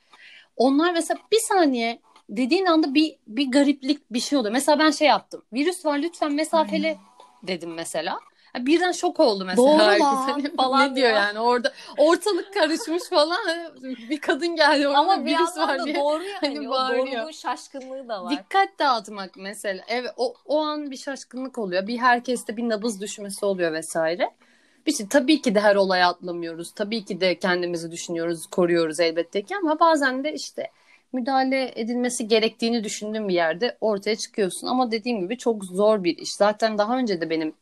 Onlar 0.56 0.92
mesela 0.92 1.20
bir 1.32 1.40
saniye 1.40 2.00
dediğin 2.28 2.66
anda 2.66 2.94
bir 2.94 3.16
bir 3.26 3.50
gariplik 3.50 4.12
bir 4.12 4.20
şey 4.20 4.38
oluyor. 4.38 4.52
Mesela 4.52 4.78
ben 4.78 4.90
şey 4.90 5.08
yaptım. 5.08 5.42
Virüs 5.52 5.86
var 5.86 5.98
lütfen 5.98 6.32
mesafeli 6.32 6.86
Aynen. 6.86 6.98
dedim 7.42 7.74
mesela. 7.74 8.18
Birden 8.58 8.92
şok 8.92 9.20
oldu 9.20 9.44
mesela. 9.44 9.78
Doğru 9.78 10.00
lan 10.00 10.42
falan 10.56 10.90
ne 10.90 10.96
diyor 10.96 11.10
yani 11.10 11.40
orada 11.40 11.72
ortalık 11.98 12.54
karışmış 12.54 13.02
falan 13.10 13.38
bir 14.10 14.20
kadın 14.20 14.56
geldi 14.56 14.88
orada 14.88 14.98
Ama 14.98 15.26
bir 15.26 15.38
virüs 15.38 15.56
var 15.56 15.84
diye. 15.84 15.94
doğru 15.94 16.22
yani 16.22 16.38
hani 16.40 16.68
o 16.68 16.72
doğruluğun 16.72 17.30
şaşkınlığı 17.30 18.08
da 18.08 18.24
var. 18.24 18.30
Dikkat 18.30 18.78
dağıtmak 18.78 19.30
mesela. 19.36 19.84
Evet 19.88 20.10
o, 20.16 20.34
o 20.46 20.60
an 20.60 20.90
bir 20.90 20.96
şaşkınlık 20.96 21.58
oluyor. 21.58 21.86
Bir 21.86 21.98
herkeste 21.98 22.56
bir 22.56 22.68
nabız 22.68 23.00
düşmesi 23.00 23.44
oluyor 23.44 23.72
vesaire. 23.72 24.30
Bir 24.86 24.92
şey, 24.92 25.08
tabii 25.08 25.42
ki 25.42 25.54
de 25.54 25.60
her 25.60 25.76
olaya 25.76 26.08
atlamıyoruz. 26.08 26.72
Tabii 26.74 27.04
ki 27.04 27.20
de 27.20 27.38
kendimizi 27.38 27.90
düşünüyoruz, 27.90 28.46
koruyoruz 28.46 29.00
elbette 29.00 29.42
ki 29.42 29.56
ama 29.56 29.80
bazen 29.80 30.24
de 30.24 30.32
işte 30.32 30.70
müdahale 31.12 31.72
edilmesi 31.74 32.28
gerektiğini 32.28 32.84
düşündüğüm 32.84 33.28
bir 33.28 33.34
yerde 33.34 33.76
ortaya 33.80 34.16
çıkıyorsun. 34.16 34.66
Ama 34.66 34.90
dediğim 34.90 35.20
gibi 35.20 35.38
çok 35.38 35.64
zor 35.64 36.04
bir 36.04 36.18
iş. 36.18 36.34
Zaten 36.34 36.78
daha 36.78 36.96
önce 36.96 37.20
de 37.20 37.30
benim 37.30 37.54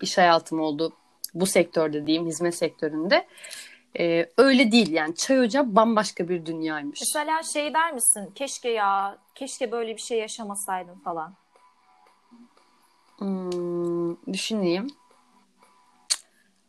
iş 0.00 0.18
hayatım 0.18 0.60
oldu 0.60 0.92
bu 1.34 1.46
sektörde 1.46 2.06
diyeyim 2.06 2.26
hizmet 2.26 2.54
sektöründe. 2.54 3.26
Ee, 3.98 4.26
öyle 4.38 4.72
değil 4.72 4.90
yani 4.90 5.16
çay 5.16 5.40
ocağı 5.40 5.76
bambaşka 5.76 6.28
bir 6.28 6.46
dünyaymış. 6.46 7.00
Mesela 7.00 7.42
şey 7.42 7.74
der 7.74 7.92
misin 7.92 8.32
keşke 8.34 8.68
ya 8.68 9.18
keşke 9.34 9.72
böyle 9.72 9.96
bir 9.96 10.00
şey 10.00 10.18
yaşamasaydım 10.18 11.00
falan. 11.00 11.34
Hmm, 13.18 14.16
düşüneyim. 14.32 14.86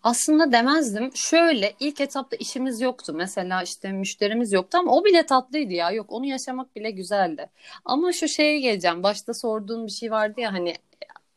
Aslında 0.03 0.51
demezdim. 0.51 1.11
Şöyle 1.15 1.73
ilk 1.79 2.01
etapta 2.01 2.35
işimiz 2.35 2.81
yoktu. 2.81 3.13
Mesela 3.15 3.63
işte 3.63 3.91
müşterimiz 3.91 4.53
yoktu 4.53 4.77
ama 4.77 4.91
o 4.91 5.05
bile 5.05 5.25
tatlıydı 5.25 5.73
ya. 5.73 5.91
Yok 5.91 6.05
onu 6.09 6.25
yaşamak 6.25 6.75
bile 6.75 6.91
güzeldi. 6.91 7.49
Ama 7.85 8.11
şu 8.11 8.27
şeye 8.27 8.59
geleceğim. 8.59 9.03
Başta 9.03 9.33
sorduğun 9.33 9.85
bir 9.85 9.91
şey 9.91 10.11
vardı 10.11 10.41
ya 10.41 10.53
hani 10.53 10.75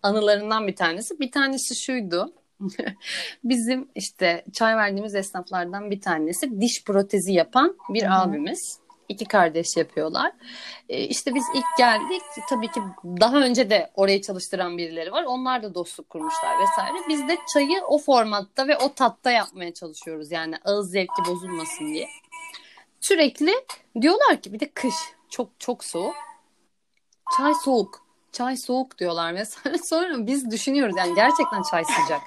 anılarından 0.02 0.66
bir 0.66 0.76
tanesi. 0.76 1.20
Bir 1.20 1.30
tanesi 1.30 1.76
şuydu. 1.76 2.32
Bizim 3.44 3.88
işte 3.94 4.44
çay 4.52 4.76
verdiğimiz 4.76 5.14
esnaflardan 5.14 5.90
bir 5.90 6.00
tanesi 6.00 6.60
diş 6.60 6.84
protezi 6.84 7.32
yapan 7.32 7.76
bir 7.88 8.02
Hı-hı. 8.02 8.14
abimiz. 8.14 8.78
İki 9.08 9.24
kardeş 9.24 9.76
yapıyorlar. 9.76 10.32
Ee, 10.88 11.02
işte 11.02 11.34
biz 11.34 11.44
ilk 11.54 11.64
geldik. 11.78 12.22
Tabii 12.50 12.70
ki 12.70 12.80
daha 13.20 13.36
önce 13.36 13.70
de 13.70 13.90
orayı 13.94 14.22
çalıştıran 14.22 14.78
birileri 14.78 15.12
var. 15.12 15.24
Onlar 15.24 15.62
da 15.62 15.74
dostluk 15.74 16.10
kurmuşlar 16.10 16.60
vesaire. 16.60 16.96
Biz 17.08 17.28
de 17.28 17.38
çayı 17.52 17.84
o 17.88 17.98
formatta 17.98 18.68
ve 18.68 18.76
o 18.76 18.94
tatta 18.94 19.30
yapmaya 19.30 19.74
çalışıyoruz. 19.74 20.32
Yani 20.32 20.56
ağız 20.64 20.90
zevki 20.90 21.22
bozulmasın 21.28 21.94
diye. 21.94 22.08
Sürekli 23.00 23.52
diyorlar 24.00 24.42
ki 24.42 24.52
bir 24.52 24.60
de 24.60 24.70
kış 24.70 24.94
çok 25.30 25.60
çok 25.60 25.84
soğuk. 25.84 26.14
Çay 27.36 27.54
soğuk 27.64 28.07
çay 28.38 28.56
soğuk 28.56 28.98
diyorlar 28.98 29.32
mesela. 29.32 29.78
Sonra 29.84 30.26
biz 30.26 30.50
düşünüyoruz 30.50 30.94
yani 30.98 31.14
gerçekten 31.14 31.62
çay 31.70 31.84
sıcak. 31.84 32.20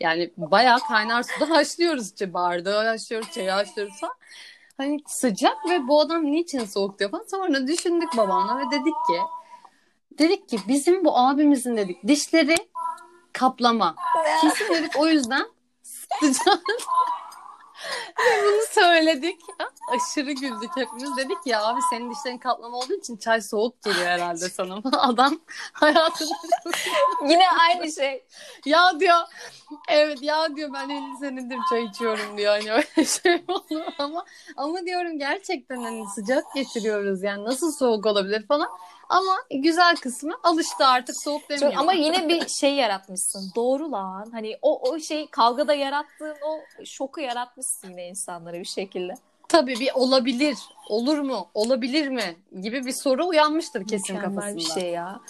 Yani 0.00 0.30
bayağı 0.36 0.78
kaynar 0.80 1.22
suda 1.22 1.50
haşlıyoruz. 1.54 2.06
İşte 2.06 2.34
bardağı 2.34 2.86
haşlıyoruz, 2.86 3.30
çayı 3.30 3.50
haşlıyoruz 3.50 4.00
falan. 4.00 4.14
Hani 4.76 5.00
sıcak 5.06 5.56
ve 5.70 5.88
bu 5.88 6.00
adam 6.00 6.24
niçin 6.24 6.64
soğuk 6.64 6.98
diyor 6.98 7.10
falan. 7.10 7.24
Sonra 7.30 7.66
düşündük 7.66 8.16
babamla 8.16 8.58
ve 8.58 8.64
dedik 8.70 8.94
ki 9.08 9.20
dedik 10.18 10.48
ki 10.48 10.58
bizim 10.68 11.04
bu 11.04 11.18
abimizin 11.18 11.76
dedik 11.76 12.08
dişleri 12.08 12.56
kaplama. 13.32 13.94
Kesin 14.40 14.74
dedik 14.74 14.92
o 14.98 15.06
yüzden 15.06 15.46
sıcak. 15.82 16.60
Ve 18.18 18.44
bunu 18.44 18.62
söyledik. 18.70 19.40
Aşırı 19.88 20.32
güldük 20.32 20.70
hepimiz. 20.76 21.16
Dedik 21.16 21.38
ya 21.46 21.66
abi 21.66 21.80
senin 21.90 22.10
dişlerin 22.10 22.38
kaplama 22.38 22.76
olduğu 22.76 22.94
için 22.94 23.16
çay 23.16 23.40
soğuk 23.40 23.82
geliyor 23.82 24.06
herhalde 24.06 24.48
sana. 24.48 24.74
Adam 24.92 25.40
hayatında... 25.72 26.34
Yine 27.28 27.44
aynı 27.60 27.92
şey. 27.92 28.24
Ya 28.64 29.00
diyor 29.00 29.16
evet 29.88 30.22
ya 30.22 30.56
diyor 30.56 30.70
ben 30.72 30.88
50 30.88 31.16
senedir 31.20 31.58
çay 31.70 31.84
içiyorum 31.84 32.36
diyor. 32.38 32.52
Hani 32.52 32.72
öyle 32.72 33.08
şey 33.08 33.44
olur 33.48 33.84
ama 33.98 34.24
ama 34.56 34.86
diyorum 34.86 35.18
gerçekten 35.18 35.82
hani 35.82 36.04
sıcak 36.14 36.54
getiriyoruz 36.54 37.22
yani 37.22 37.44
nasıl 37.44 37.72
soğuk 37.72 38.06
olabilir 38.06 38.46
falan. 38.46 38.68
Ama 39.08 39.36
güzel 39.50 39.96
kısmı 39.96 40.34
alıştı 40.42 40.86
artık 40.86 41.16
soğuk 41.22 41.48
demiyor. 41.48 41.72
Çok, 41.72 41.80
ama 41.80 41.92
yine 41.92 42.28
bir 42.28 42.48
şey 42.48 42.74
yaratmışsın. 42.74 43.52
Doğru 43.56 43.92
lan. 43.92 44.30
Hani 44.32 44.58
o 44.62 44.90
o 44.90 44.98
şey 44.98 45.30
kavgada 45.30 45.74
yarattığın 45.74 46.36
o 46.44 46.84
şoku 46.84 47.20
yaratmışsın 47.20 47.75
yine 47.84 48.08
insanlara 48.08 48.56
bir 48.60 48.64
şekilde. 48.64 49.14
Tabii 49.48 49.80
bir 49.80 49.90
olabilir. 49.94 50.58
Olur 50.88 51.18
mu? 51.18 51.48
Olabilir 51.54 52.08
mi? 52.08 52.36
Gibi 52.60 52.86
bir 52.86 52.94
soru 53.02 53.26
uyanmıştır 53.26 53.86
kesin 53.86 54.16
Mükemmel 54.16 54.34
kafasında. 54.34 54.56
bir 54.56 54.80
şey 54.80 54.90
ya. 54.90 55.20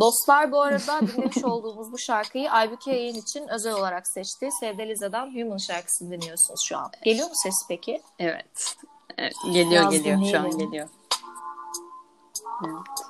Dostlar 0.00 0.52
bu 0.52 0.60
arada 0.60 1.00
dinlemiş 1.00 1.44
olduğumuz 1.44 1.92
bu 1.92 1.98
şarkıyı 1.98 2.50
Aybüke 2.50 2.90
yayın 2.92 3.14
için 3.14 3.48
özel 3.48 3.72
olarak 3.74 4.08
seçti. 4.08 4.48
Sevde 4.60 4.88
Liza'dan 4.88 5.34
Human 5.34 5.56
şarkısını 5.56 6.10
dinliyorsunuz 6.10 6.60
şu 6.68 6.78
an. 6.78 6.90
Geliyor 7.04 7.28
mu 7.28 7.34
ses 7.34 7.54
peki? 7.68 8.02
Evet. 8.18 8.76
evet 9.18 9.34
geliyor 9.52 9.70
Biraz 9.70 9.92
geliyor. 9.92 10.16
Dinleyelim. 10.16 10.40
Şu 10.40 10.46
an 10.46 10.58
geliyor. 10.58 10.88
Evet. 12.64 13.08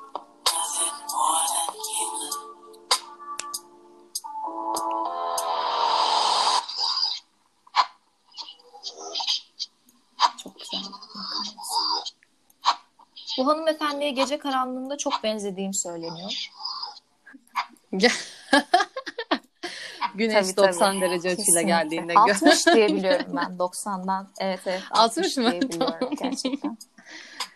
Bu 13.38 13.46
hanımefendiye 13.46 14.11
gece 14.11 14.38
karanlığında 14.38 14.96
çok 14.96 15.12
benzediğim 15.22 15.74
söyleniyor. 15.74 16.51
Güneş 20.14 20.46
tabii, 20.46 20.57
90 20.57 20.92
tabii. 20.92 21.01
derece 21.01 21.31
açıyla 21.31 21.62
geldiğinde. 21.62 22.14
60 22.14 22.66
diye 22.74 22.88
biliyorum 22.88 23.27
ben 23.37 23.57
90'dan. 23.59 24.29
Evet 24.40 24.61
evet 24.66 24.83
60, 24.90 25.38
60 25.38 25.77
mı? 25.77 25.90
gerçekten. 26.22 26.79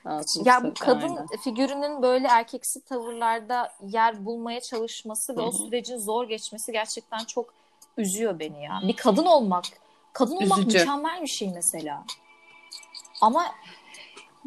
60 0.05 0.47
ya 0.47 0.65
bu 0.65 0.75
kadın 0.75 1.09
aynen. 1.09 1.27
figürünün 1.45 2.03
böyle 2.03 2.29
erkeksi 2.29 2.85
tavırlarda 2.85 3.73
yer 3.83 4.25
bulmaya 4.25 4.61
çalışması 4.61 5.37
ve 5.37 5.41
Hı-hı. 5.41 5.47
o 5.47 5.53
sürecin 5.53 5.99
zor 5.99 6.29
geçmesi 6.29 6.73
gerçekten 6.73 7.25
çok 7.25 7.55
üzüyor 7.97 8.39
beni 8.39 8.65
ya. 8.65 8.81
Bir 8.83 8.97
kadın 8.97 9.27
olmak, 9.27 9.65
kadın 10.13 10.37
olmak 10.37 10.59
Üzücü. 10.59 10.79
mükemmel 10.79 11.23
bir 11.23 11.27
şey 11.27 11.51
mesela. 11.55 12.05
Ama 13.21 13.47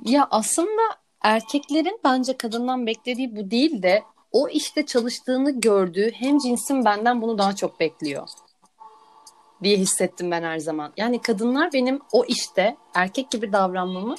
ya 0.04 0.28
aslında 0.32 0.82
erkeklerin 1.26 2.00
bence 2.04 2.38
kadından 2.38 2.88
beklediği 2.88 3.36
bu 3.36 3.52
değil 3.52 3.84
de 3.84 4.04
o 4.32 4.50
işte 4.50 4.86
çalıştığını 4.86 5.62
gördüğü 5.62 6.12
hem 6.12 6.38
cinsin 6.38 6.86
benden 6.86 7.22
bunu 7.22 7.38
daha 7.38 7.56
çok 7.56 7.80
bekliyor 7.80 8.28
diye 9.64 9.78
hissettim 9.78 10.32
ben 10.32 10.44
her 10.44 10.60
zaman. 10.60 10.94
Yani 10.98 11.22
kadınlar 11.22 11.74
benim 11.74 12.00
o 12.12 12.26
işte 12.26 12.78
erkek 12.94 13.32
gibi 13.32 13.54
davranmamı 13.54 14.16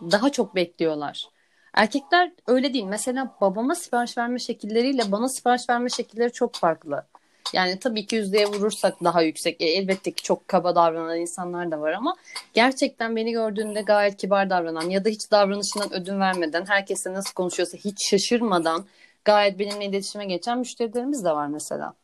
daha 0.00 0.30
çok 0.30 0.54
bekliyorlar. 0.54 1.28
Erkekler 1.74 2.32
öyle 2.46 2.74
değil. 2.74 2.84
Mesela 2.84 3.36
babama 3.40 3.74
sipariş 3.74 4.18
verme 4.18 4.38
şekilleriyle 4.38 5.12
bana 5.12 5.28
sipariş 5.28 5.68
verme 5.70 5.88
şekilleri 5.88 6.32
çok 6.32 6.54
farklı. 6.54 7.06
Yani 7.52 7.78
tabii 7.78 8.06
ki 8.06 8.16
yüzdeye 8.16 8.46
vurursak 8.46 9.04
daha 9.04 9.22
yüksek. 9.22 9.60
E, 9.60 9.64
elbette 9.64 10.10
ki 10.12 10.22
çok 10.22 10.48
kaba 10.48 10.74
davranan 10.74 11.18
insanlar 11.18 11.70
da 11.70 11.80
var 11.80 11.92
ama 11.92 12.16
gerçekten 12.54 13.16
beni 13.16 13.32
gördüğünde 13.32 13.82
gayet 13.82 14.16
kibar 14.16 14.50
davranan 14.50 14.90
ya 14.90 15.04
da 15.04 15.08
hiç 15.08 15.30
davranışından 15.30 15.92
ödün 15.92 16.20
vermeden, 16.20 16.66
herkesle 16.66 17.12
nasıl 17.12 17.32
konuşuyorsa 17.32 17.78
hiç 17.78 18.10
şaşırmadan 18.10 18.84
gayet 19.24 19.58
benimle 19.58 19.84
iletişime 19.84 20.24
geçen 20.24 20.58
müşterilerimiz 20.58 21.24
de 21.24 21.30
var 21.30 21.46
mesela. 21.46 21.94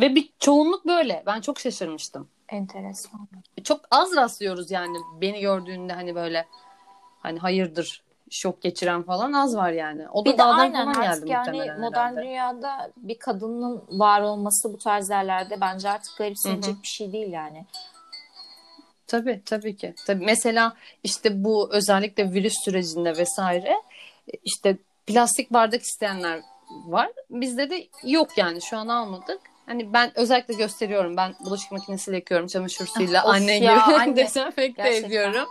Ve 0.00 0.14
bir 0.14 0.28
çoğunluk 0.38 0.86
böyle. 0.86 1.22
Ben 1.26 1.40
çok 1.40 1.60
şaşırmıştım. 1.60 2.28
Enteresan. 2.48 3.28
Çok 3.64 3.80
az 3.90 4.16
rastlıyoruz 4.16 4.70
yani 4.70 4.98
beni 5.20 5.40
gördüğünde 5.40 5.92
hani 5.92 6.14
böyle 6.14 6.46
hani 7.20 7.38
hayırdır 7.38 8.02
şok 8.32 8.62
geçiren 8.62 9.02
falan 9.02 9.32
az 9.32 9.56
var 9.56 9.70
yani. 9.70 10.08
O 10.08 10.26
da 10.26 10.32
bir 10.32 10.38
dağdan 10.38 10.58
aynen, 10.58 10.92
falan 10.92 11.26
geldi 11.26 11.56
yani 11.56 11.80
modern 11.80 11.98
herhalde. 11.98 12.22
dünyada 12.22 12.90
bir 12.96 13.18
kadının 13.18 13.84
var 13.90 14.20
olması 14.20 14.72
bu 14.72 14.78
tarz 14.78 15.10
yerlerde 15.10 15.60
bence 15.60 15.90
artık 15.90 16.16
garipsenecek 16.18 16.74
bir 16.82 16.88
şey 16.88 17.12
değil 17.12 17.32
yani. 17.32 17.66
Tabii 19.06 19.42
tabii 19.44 19.76
ki. 19.76 19.94
Tabii 20.06 20.24
mesela 20.24 20.72
işte 21.04 21.44
bu 21.44 21.72
özellikle 21.72 22.32
virüs 22.32 22.54
sürecinde 22.64 23.16
vesaire 23.16 23.74
işte 24.44 24.76
plastik 25.06 25.52
bardak 25.52 25.82
isteyenler 25.82 26.40
var. 26.86 27.10
Bizde 27.30 27.70
de 27.70 27.86
yok 28.04 28.38
yani 28.38 28.62
şu 28.62 28.76
an 28.76 28.88
almadık. 28.88 29.40
Hani 29.66 29.92
ben 29.92 30.18
özellikle 30.18 30.54
gösteriyorum. 30.54 31.16
Ben 31.16 31.34
bulaşık 31.44 31.72
makinesiyle 31.72 32.16
yıkıyorum 32.16 32.46
çamaşır 32.46 32.86
suyuyla 32.86 33.22
anne 33.24 33.58
gibi 33.58 33.70
anne. 34.00 34.16
dezenfekte 34.16 34.96
ediyorum. 34.96 35.48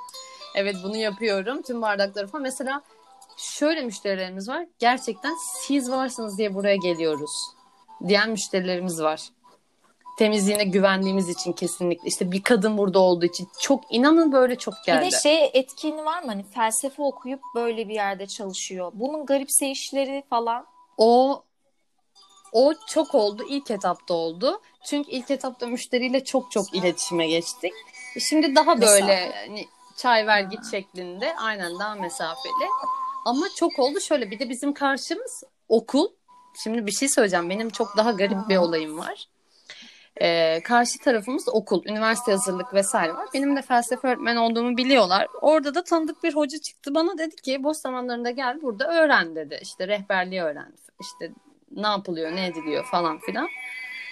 Evet 0.55 0.75
bunu 0.83 0.97
yapıyorum. 0.97 1.61
Tüm 1.61 1.81
bardakları 1.81 2.27
falan. 2.27 2.43
Mesela 2.43 2.81
şöyle 3.37 3.81
müşterilerimiz 3.81 4.49
var. 4.49 4.65
Gerçekten 4.79 5.35
siz 5.67 5.91
varsınız 5.91 6.37
diye 6.37 6.53
buraya 6.53 6.75
geliyoruz. 6.75 7.31
diyen 8.07 8.29
müşterilerimiz 8.29 9.01
var. 9.01 9.21
Temizliğine 10.17 10.63
güvendiğimiz 10.63 11.29
için 11.29 11.53
kesinlikle. 11.53 12.07
İşte 12.07 12.31
bir 12.31 12.43
kadın 12.43 12.77
burada 12.77 12.99
olduğu 12.99 13.25
için 13.25 13.47
çok 13.61 13.83
inanın 13.89 14.31
böyle 14.31 14.55
çok 14.55 14.73
geldi. 14.85 15.05
Bir 15.05 15.11
de 15.11 15.19
şey 15.19 15.51
etkinliği 15.53 16.05
var 16.05 16.23
mı? 16.23 16.27
Hani 16.27 16.43
felsefe 16.43 17.01
okuyup 17.01 17.41
böyle 17.55 17.87
bir 17.87 17.93
yerde 17.93 18.27
çalışıyor. 18.27 18.91
Bunun 18.95 19.25
garipseyişleri 19.25 20.23
falan. 20.29 20.65
O 20.97 21.43
o 22.51 22.73
çok 22.87 23.15
oldu. 23.15 23.45
İlk 23.49 23.71
etapta 23.71 24.13
oldu. 24.13 24.61
Çünkü 24.85 25.11
ilk 25.11 25.31
etapta 25.31 25.67
müşteriyle 25.67 26.23
çok 26.23 26.51
çok 26.51 26.75
iletişime 26.75 27.27
geçtik. 27.27 27.73
Şimdi 28.19 28.55
daha 28.55 28.81
böyle 28.81 29.31
hani 29.47 29.67
çay 30.01 30.27
ver 30.27 30.41
git 30.41 30.71
şeklinde 30.71 31.35
aynen 31.35 31.79
daha 31.79 31.95
mesafeli. 31.95 32.67
Ama 33.25 33.45
çok 33.55 33.79
oldu 33.79 33.99
şöyle 33.99 34.31
bir 34.31 34.39
de 34.39 34.49
bizim 34.49 34.73
karşımız 34.73 35.43
okul. 35.69 36.07
Şimdi 36.63 36.85
bir 36.85 36.91
şey 36.91 37.09
söyleyeceğim. 37.09 37.49
Benim 37.49 37.69
çok 37.69 37.97
daha 37.97 38.11
garip 38.11 38.49
bir 38.49 38.57
olayım 38.57 38.99
var. 38.99 39.27
Ee, 40.21 40.59
karşı 40.63 40.99
tarafımız 40.99 41.49
okul, 41.49 41.85
üniversite 41.85 42.31
hazırlık 42.31 42.73
vesaire 42.73 43.13
var. 43.13 43.27
Benim 43.33 43.55
de 43.55 43.61
felsefe 43.61 44.07
öğretmen 44.07 44.35
olduğumu 44.35 44.77
biliyorlar. 44.77 45.27
Orada 45.41 45.75
da 45.75 45.83
tanıdık 45.83 46.23
bir 46.23 46.35
hoca 46.35 46.57
çıktı 46.57 46.95
bana 46.95 47.17
dedi 47.17 47.35
ki 47.35 47.63
boş 47.63 47.77
zamanlarında 47.77 48.29
gel 48.29 48.61
burada 48.61 48.87
öğren 48.87 49.35
dedi. 49.35 49.59
İşte 49.61 49.87
rehberliği 49.87 50.41
öğren. 50.41 50.73
İşte 51.01 51.33
ne 51.71 51.87
yapılıyor, 51.87 52.35
ne 52.35 52.47
ediliyor 52.47 52.85
falan 52.85 53.19
filan. 53.19 53.47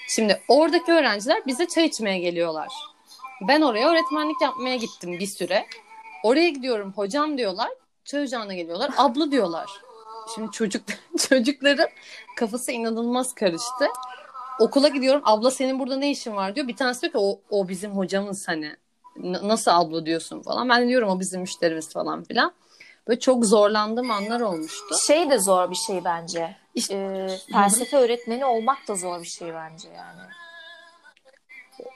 Şimdi 0.08 0.42
oradaki 0.48 0.92
öğrenciler 0.92 1.46
bize 1.48 1.68
çay 1.68 1.86
içmeye 1.86 2.20
geliyorlar. 2.20 2.70
Ben 3.48 3.62
oraya 3.62 3.90
öğretmenlik 3.90 4.42
yapmaya 4.42 4.76
gittim 4.76 5.20
bir 5.20 5.28
süre. 5.28 5.66
Oraya 6.24 6.50
gidiyorum 6.50 6.94
hocam 6.96 7.38
diyorlar. 7.38 7.70
Çay 8.06 8.24
ocağına 8.24 8.54
geliyorlar. 8.54 8.92
Abla 8.98 9.32
diyorlar. 9.32 9.70
Şimdi 10.36 10.52
çocuk 10.52 10.84
çocukların 11.30 11.88
kafası 12.38 12.72
inanılmaz 12.72 13.34
karıştı. 13.34 13.88
Okula 14.60 14.88
gidiyorum. 14.88 15.22
Abla 15.26 15.52
senin 15.52 15.80
burada 15.80 15.96
ne 15.98 16.12
işin 16.12 16.36
var 16.36 16.56
diyor. 16.56 16.68
Bir 16.68 16.76
tanesi 16.76 17.02
diyor 17.02 17.12
ki 17.12 17.18
o, 17.22 17.40
o 17.50 17.68
bizim 17.68 17.92
hocamız 17.92 18.48
hani. 18.48 18.76
Nasıl 19.44 19.72
abla 19.72 20.06
diyorsun 20.06 20.42
falan. 20.42 20.70
Ben 20.70 20.90
diyorum 20.90 21.10
o 21.10 21.20
bizim 21.20 21.42
müşterimiz 21.42 21.94
falan 21.94 22.24
filan. 22.24 22.54
Böyle 23.08 23.20
çok 23.20 23.46
zorlandığım 23.46 24.12
anlar 24.12 24.42
olmuştu. 24.42 24.96
Şey 25.08 25.30
de 25.30 25.40
zor 25.40 25.72
bir 25.72 25.76
şey 25.76 26.04
bence. 26.04 26.56
İşte- 26.76 26.96
Ee, 26.96 27.38
felsefe 27.54 27.98
öğretmeni 27.98 28.46
olmak 28.46 28.88
da 28.88 28.96
zor 28.96 29.22
bir 29.22 29.28
şey 29.28 29.54
bence 29.54 29.90
yani. 29.90 30.22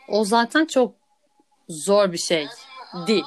O 0.09 0.25
zaten 0.25 0.65
çok 0.65 0.91
zor 1.69 2.11
bir 2.11 2.17
şey 2.17 2.47
değil. 3.07 3.25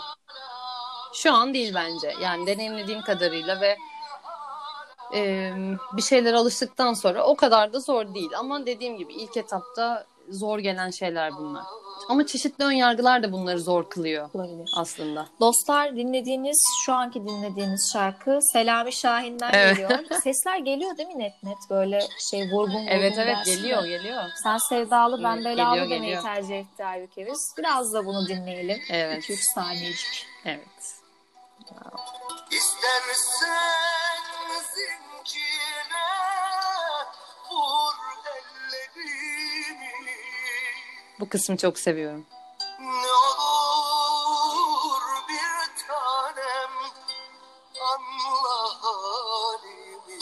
Şu 1.13 1.33
an 1.33 1.55
değil 1.55 1.75
bence. 1.75 2.15
Yani 2.23 2.47
deneyimlediğim 2.47 3.03
kadarıyla 3.03 3.61
ve 3.61 3.77
e, 5.15 5.53
bir 5.93 6.03
şeyler 6.03 6.35
alıştıktan 6.35 6.95
sonra 6.95 7.25
o 7.25 7.37
kadar 7.37 7.73
da 7.73 7.81
zor 7.81 8.15
değil. 8.15 8.31
Ama 8.39 8.67
dediğim 8.67 8.97
gibi 8.97 9.13
ilk 9.13 9.37
etapta 9.37 10.07
zor 10.31 10.59
gelen 10.59 10.91
şeyler 10.91 11.33
bunlar. 11.37 11.65
Ama 12.09 12.27
çeşitli 12.27 12.65
ön 12.65 12.73
yargılar 12.73 13.23
da 13.23 13.33
bunları 13.33 13.61
zor 13.61 13.89
kılıyor 13.91 14.31
Olabilir. 14.35 14.71
aslında. 14.77 15.27
Dostlar 15.41 15.97
dinlediğiniz, 15.97 16.59
şu 16.85 16.93
anki 16.93 17.21
dinlediğiniz 17.29 17.91
şarkı 17.93 18.39
Selami 18.53 18.93
Şahin'den 18.93 19.51
Evet. 19.53 19.77
geliyor. 19.77 19.99
Sesler 20.23 20.59
geliyor 20.59 20.97
değil 20.99 21.09
mi 21.09 21.19
net 21.19 21.43
net? 21.43 21.57
Böyle 21.71 22.01
şey 22.31 22.43
vurgun 22.43 22.57
vurgun 22.75 22.87
Evet 22.87 23.15
evet 23.19 23.37
dersin 23.37 23.57
geliyor 23.57 23.85
geliyor. 23.85 24.23
Sen 24.43 24.59
sevdalı 24.69 25.23
ben 25.23 25.35
Evet, 25.37 25.45
belalı 25.45 25.75
geliyor, 25.75 25.91
demeyi 25.91 26.01
geliyor. 26.03 26.23
tercih 26.23 26.59
etti 26.59 26.85
Aybüke 26.85 27.27
biz. 27.27 27.55
Biraz 27.59 27.93
da 27.95 28.07
bunu 28.07 28.29
dinleyelim. 28.29 28.81
Evet. 28.91 29.25
2-3 29.31 29.39
saniyecik. 29.55 30.27
Evet. 30.45 30.61
İstersen 32.51 34.23
zincire 34.75 36.07
vur 37.51 37.95
Bu 41.21 41.29
kısmı 41.29 41.57
çok 41.57 41.79
seviyorum. 41.79 42.27
Ne 42.81 43.13
olur 44.37 45.03
bir 45.29 45.87
tanem 45.87 46.71
anla 47.83 48.83
halimi 48.83 50.19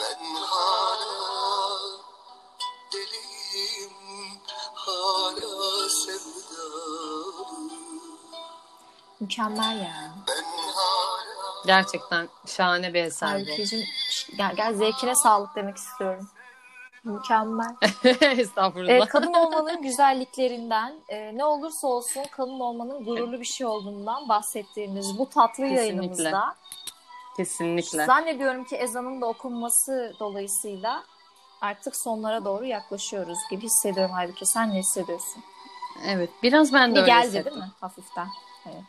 Ben 0.00 0.34
hala 0.34 1.80
deliyim 2.92 3.92
hala 4.74 5.88
sevdalıyım 5.88 7.70
Mükemmel 9.20 9.86
hala 9.86 10.14
Gerçekten 11.66 12.28
şahane 12.46 12.94
bir 12.94 13.04
eser 13.04 13.28
bu. 13.28 13.34
Aybükeciğim 13.34 13.86
gel, 14.36 14.56
gel 14.56 14.74
zevkine 14.74 15.14
sağlık 15.14 15.56
demek 15.56 15.76
istiyorum. 15.76 16.30
Mükemmel. 17.04 17.76
Estağfurullah. 18.20 18.90
Ee, 18.92 19.00
kadın 19.08 19.34
olmanın 19.34 19.82
güzelliklerinden, 19.82 20.94
e, 21.08 21.36
ne 21.36 21.44
olursa 21.44 21.86
olsun 21.88 22.22
kadın 22.30 22.60
olmanın 22.60 23.04
gururlu 23.04 23.40
bir 23.40 23.44
şey 23.46 23.66
olduğundan 23.66 24.28
bahsettiğimiz 24.28 25.18
bu 25.18 25.28
tatlı 25.28 25.46
Kesinlikle. 25.54 25.80
yayınımızda 25.80 26.54
Kesinlikle. 27.36 28.06
zannediyorum 28.06 28.64
ki 28.64 28.76
ezanın 28.76 29.20
da 29.20 29.26
okunması 29.26 30.12
dolayısıyla 30.20 31.02
artık 31.60 31.96
sonlara 31.96 32.44
doğru 32.44 32.64
yaklaşıyoruz 32.64 33.38
gibi 33.50 33.62
hissediyorum 33.62 34.12
halbuki. 34.14 34.46
Sen 34.46 34.70
ne 34.74 34.78
hissediyorsun? 34.78 35.42
Evet. 36.06 36.30
Biraz 36.42 36.72
ben 36.72 36.90
de 36.90 36.94
Bir 36.94 37.00
öyle 37.00 37.06
geldi 37.12 37.26
hissettim. 37.26 37.52
değil 37.52 37.64
mi? 37.64 37.70
Hafiften. 37.80 38.28
Evet. 38.66 38.84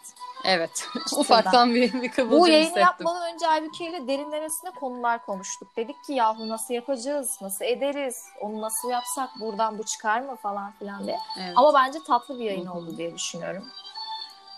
Evet. 0.46 0.88
Ufaktan 1.18 1.76
bir, 1.76 2.02
bir 2.02 2.12
kıvılcım 2.12 2.40
Bu 2.40 2.48
yayını 2.48 2.64
hissettim. 2.64 2.84
yapmadan 2.84 3.34
önce 3.34 3.48
Aybüke 3.48 3.90
ile 3.90 4.08
derinlemesine 4.08 4.72
konular 4.72 5.26
konuştuk. 5.26 5.78
Dedik 5.78 6.04
ki 6.08 6.14
yahu 6.14 6.50
nasıl 6.50 6.74
yapacağız, 6.74 7.38
nasıl 7.42 7.66
ederiz, 7.66 8.16
onu 8.42 8.62
nasıl 8.62 8.90
yapsak, 8.90 9.30
buradan 9.40 9.78
bu 9.78 9.84
çıkar 9.84 10.22
mı 10.22 10.36
falan 10.36 10.72
filan 10.80 11.06
diye. 11.06 11.20
Evet. 11.40 11.54
Ama 11.56 11.74
bence 11.74 12.00
tatlı 12.08 12.40
bir 12.40 12.46
yayın 12.46 12.66
oldu 12.68 12.98
diye 12.98 13.16
düşünüyorum. 13.16 13.64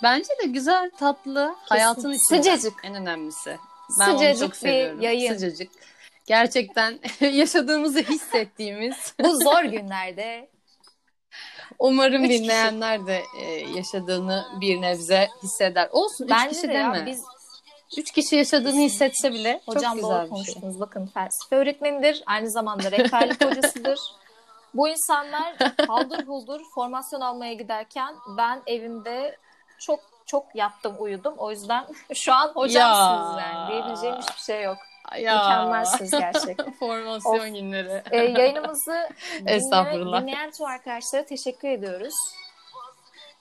Bence 0.04 0.30
de 0.44 0.48
güzel, 0.48 0.92
tatlı, 1.00 1.56
hayatın 1.60 2.12
içinde. 2.14 2.38
Sıcacık. 2.44 2.74
En 2.84 2.96
önemlisi. 2.96 3.58
Ben 4.00 4.10
onu 4.10 4.18
Sıcacık 4.18 4.40
çok 4.40 4.52
bir 4.52 4.56
seviyorum. 4.58 5.02
yayın. 5.02 5.34
Sıcacık. 5.34 5.72
Gerçekten 6.26 7.00
yaşadığımızı 7.22 8.00
hissettiğimiz. 8.00 9.14
Bu 9.24 9.44
zor 9.44 9.64
günlerde 9.64 10.50
Umarım 11.80 12.24
Üç 12.24 12.30
kişi. 12.32 12.44
dinleyenler 12.44 13.08
de 13.08 13.24
e, 13.40 13.46
yaşadığını 13.70 14.46
bir 14.62 14.82
nebze 14.82 15.30
hisseder. 15.44 15.90
Olsun 15.92 16.26
üç 16.26 16.32
bence 16.32 16.50
kişi 16.50 16.68
de 16.70 16.74
ya 16.74 16.94
deme. 16.94 17.06
biz 17.06 17.24
Üç 17.98 18.12
kişi 18.12 18.36
yaşadığını 18.36 18.80
hissetse 18.80 19.34
bile 19.34 19.62
hocam 19.66 19.94
çok 20.00 20.04
doğru 20.04 20.12
güzel 20.12 20.22
bir 20.22 20.28
şey. 20.28 20.30
konuştunuz. 20.54 20.80
Bakın 20.80 21.08
felsefe 21.14 21.56
öğretmenidir, 21.56 22.24
aynı 22.26 22.50
zamanda 22.52 22.92
rehberlik 22.92 23.46
hocasıdır. 23.46 24.00
Bu 24.74 24.88
insanlar 24.90 25.54
haldır 25.88 26.28
huldur 26.28 26.62
formasyon 26.76 27.22
almaya 27.22 27.54
giderken 27.54 28.16
ben 28.38 28.62
evimde 28.68 29.38
çok 29.80 30.00
çok 30.26 30.56
yattım 30.56 30.96
uyudum. 31.00 31.34
O 31.38 31.52
yüzden 31.52 31.86
şu 32.14 32.34
an 32.34 32.48
hocamsınız 32.48 33.38
Ya. 33.38 33.42
yani. 33.54 33.72
Diyebileceğim 33.72 34.16
hiçbir 34.16 34.42
şey 34.42 34.64
yok. 34.64 34.78
Ya. 35.20 35.36
Mükemmelsiniz 35.36 36.12
gerçekten. 36.12 36.72
Formasyon 36.80 37.40
Of. 37.40 37.46
günleri. 37.46 38.04
Ee, 38.12 38.18
yayınımızı 38.18 39.10
dinleyen, 39.40 39.58
Estağfurullah. 39.58 40.22
dinleyen 40.22 40.52
tüm 40.52 40.66
arkadaşlara 40.66 41.26
teşekkür 41.26 41.68
ediyoruz. 41.68 42.14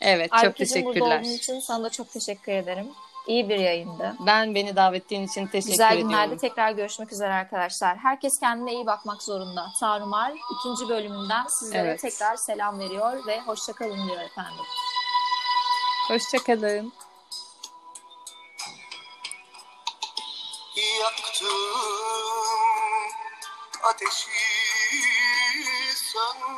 Evet 0.00 0.30
çok 0.30 0.40
Aybükeciğim 0.42 0.86
burada 0.86 0.94
teşekkürler. 0.98 1.20
olduğun 1.20 1.28
için 1.36 1.60
sana 1.60 1.84
da 1.84 1.90
çok 1.90 2.12
teşekkür 2.12 2.52
ederim. 2.52 2.88
İyi 3.26 3.48
bir 3.48 3.58
yayındı. 3.58 4.14
Ben 4.26 4.54
beni 4.54 4.76
davet 4.76 5.02
ettiğin 5.04 5.26
için 5.26 5.46
teşekkür 5.46 5.70
Güzel 5.72 5.92
ediyorum. 5.92 6.08
günlerde 6.10 6.36
tekrar 6.36 6.70
görüşmek 6.72 7.12
üzere 7.12 7.32
arkadaşlar. 7.32 7.96
Herkes 7.98 8.32
kendine 8.40 8.72
iyi 8.72 8.86
bakmak 8.86 9.22
zorunda. 9.22 9.66
Tarumar 9.80 10.32
ikinci 10.60 10.88
bölümünden 10.88 11.44
sizlere 11.60 11.88
Evet. 11.88 12.00
tekrar 12.00 12.36
selam 12.36 12.78
veriyor 12.78 13.26
ve 13.26 13.40
hoşçakalın 13.40 14.08
diyor 14.08 14.20
efendim. 14.20 14.64
Hoşçakalın. 16.08 16.92
Yaktım 21.42 21.52
ateşi 23.82 24.30
söndüremedim 25.94 26.51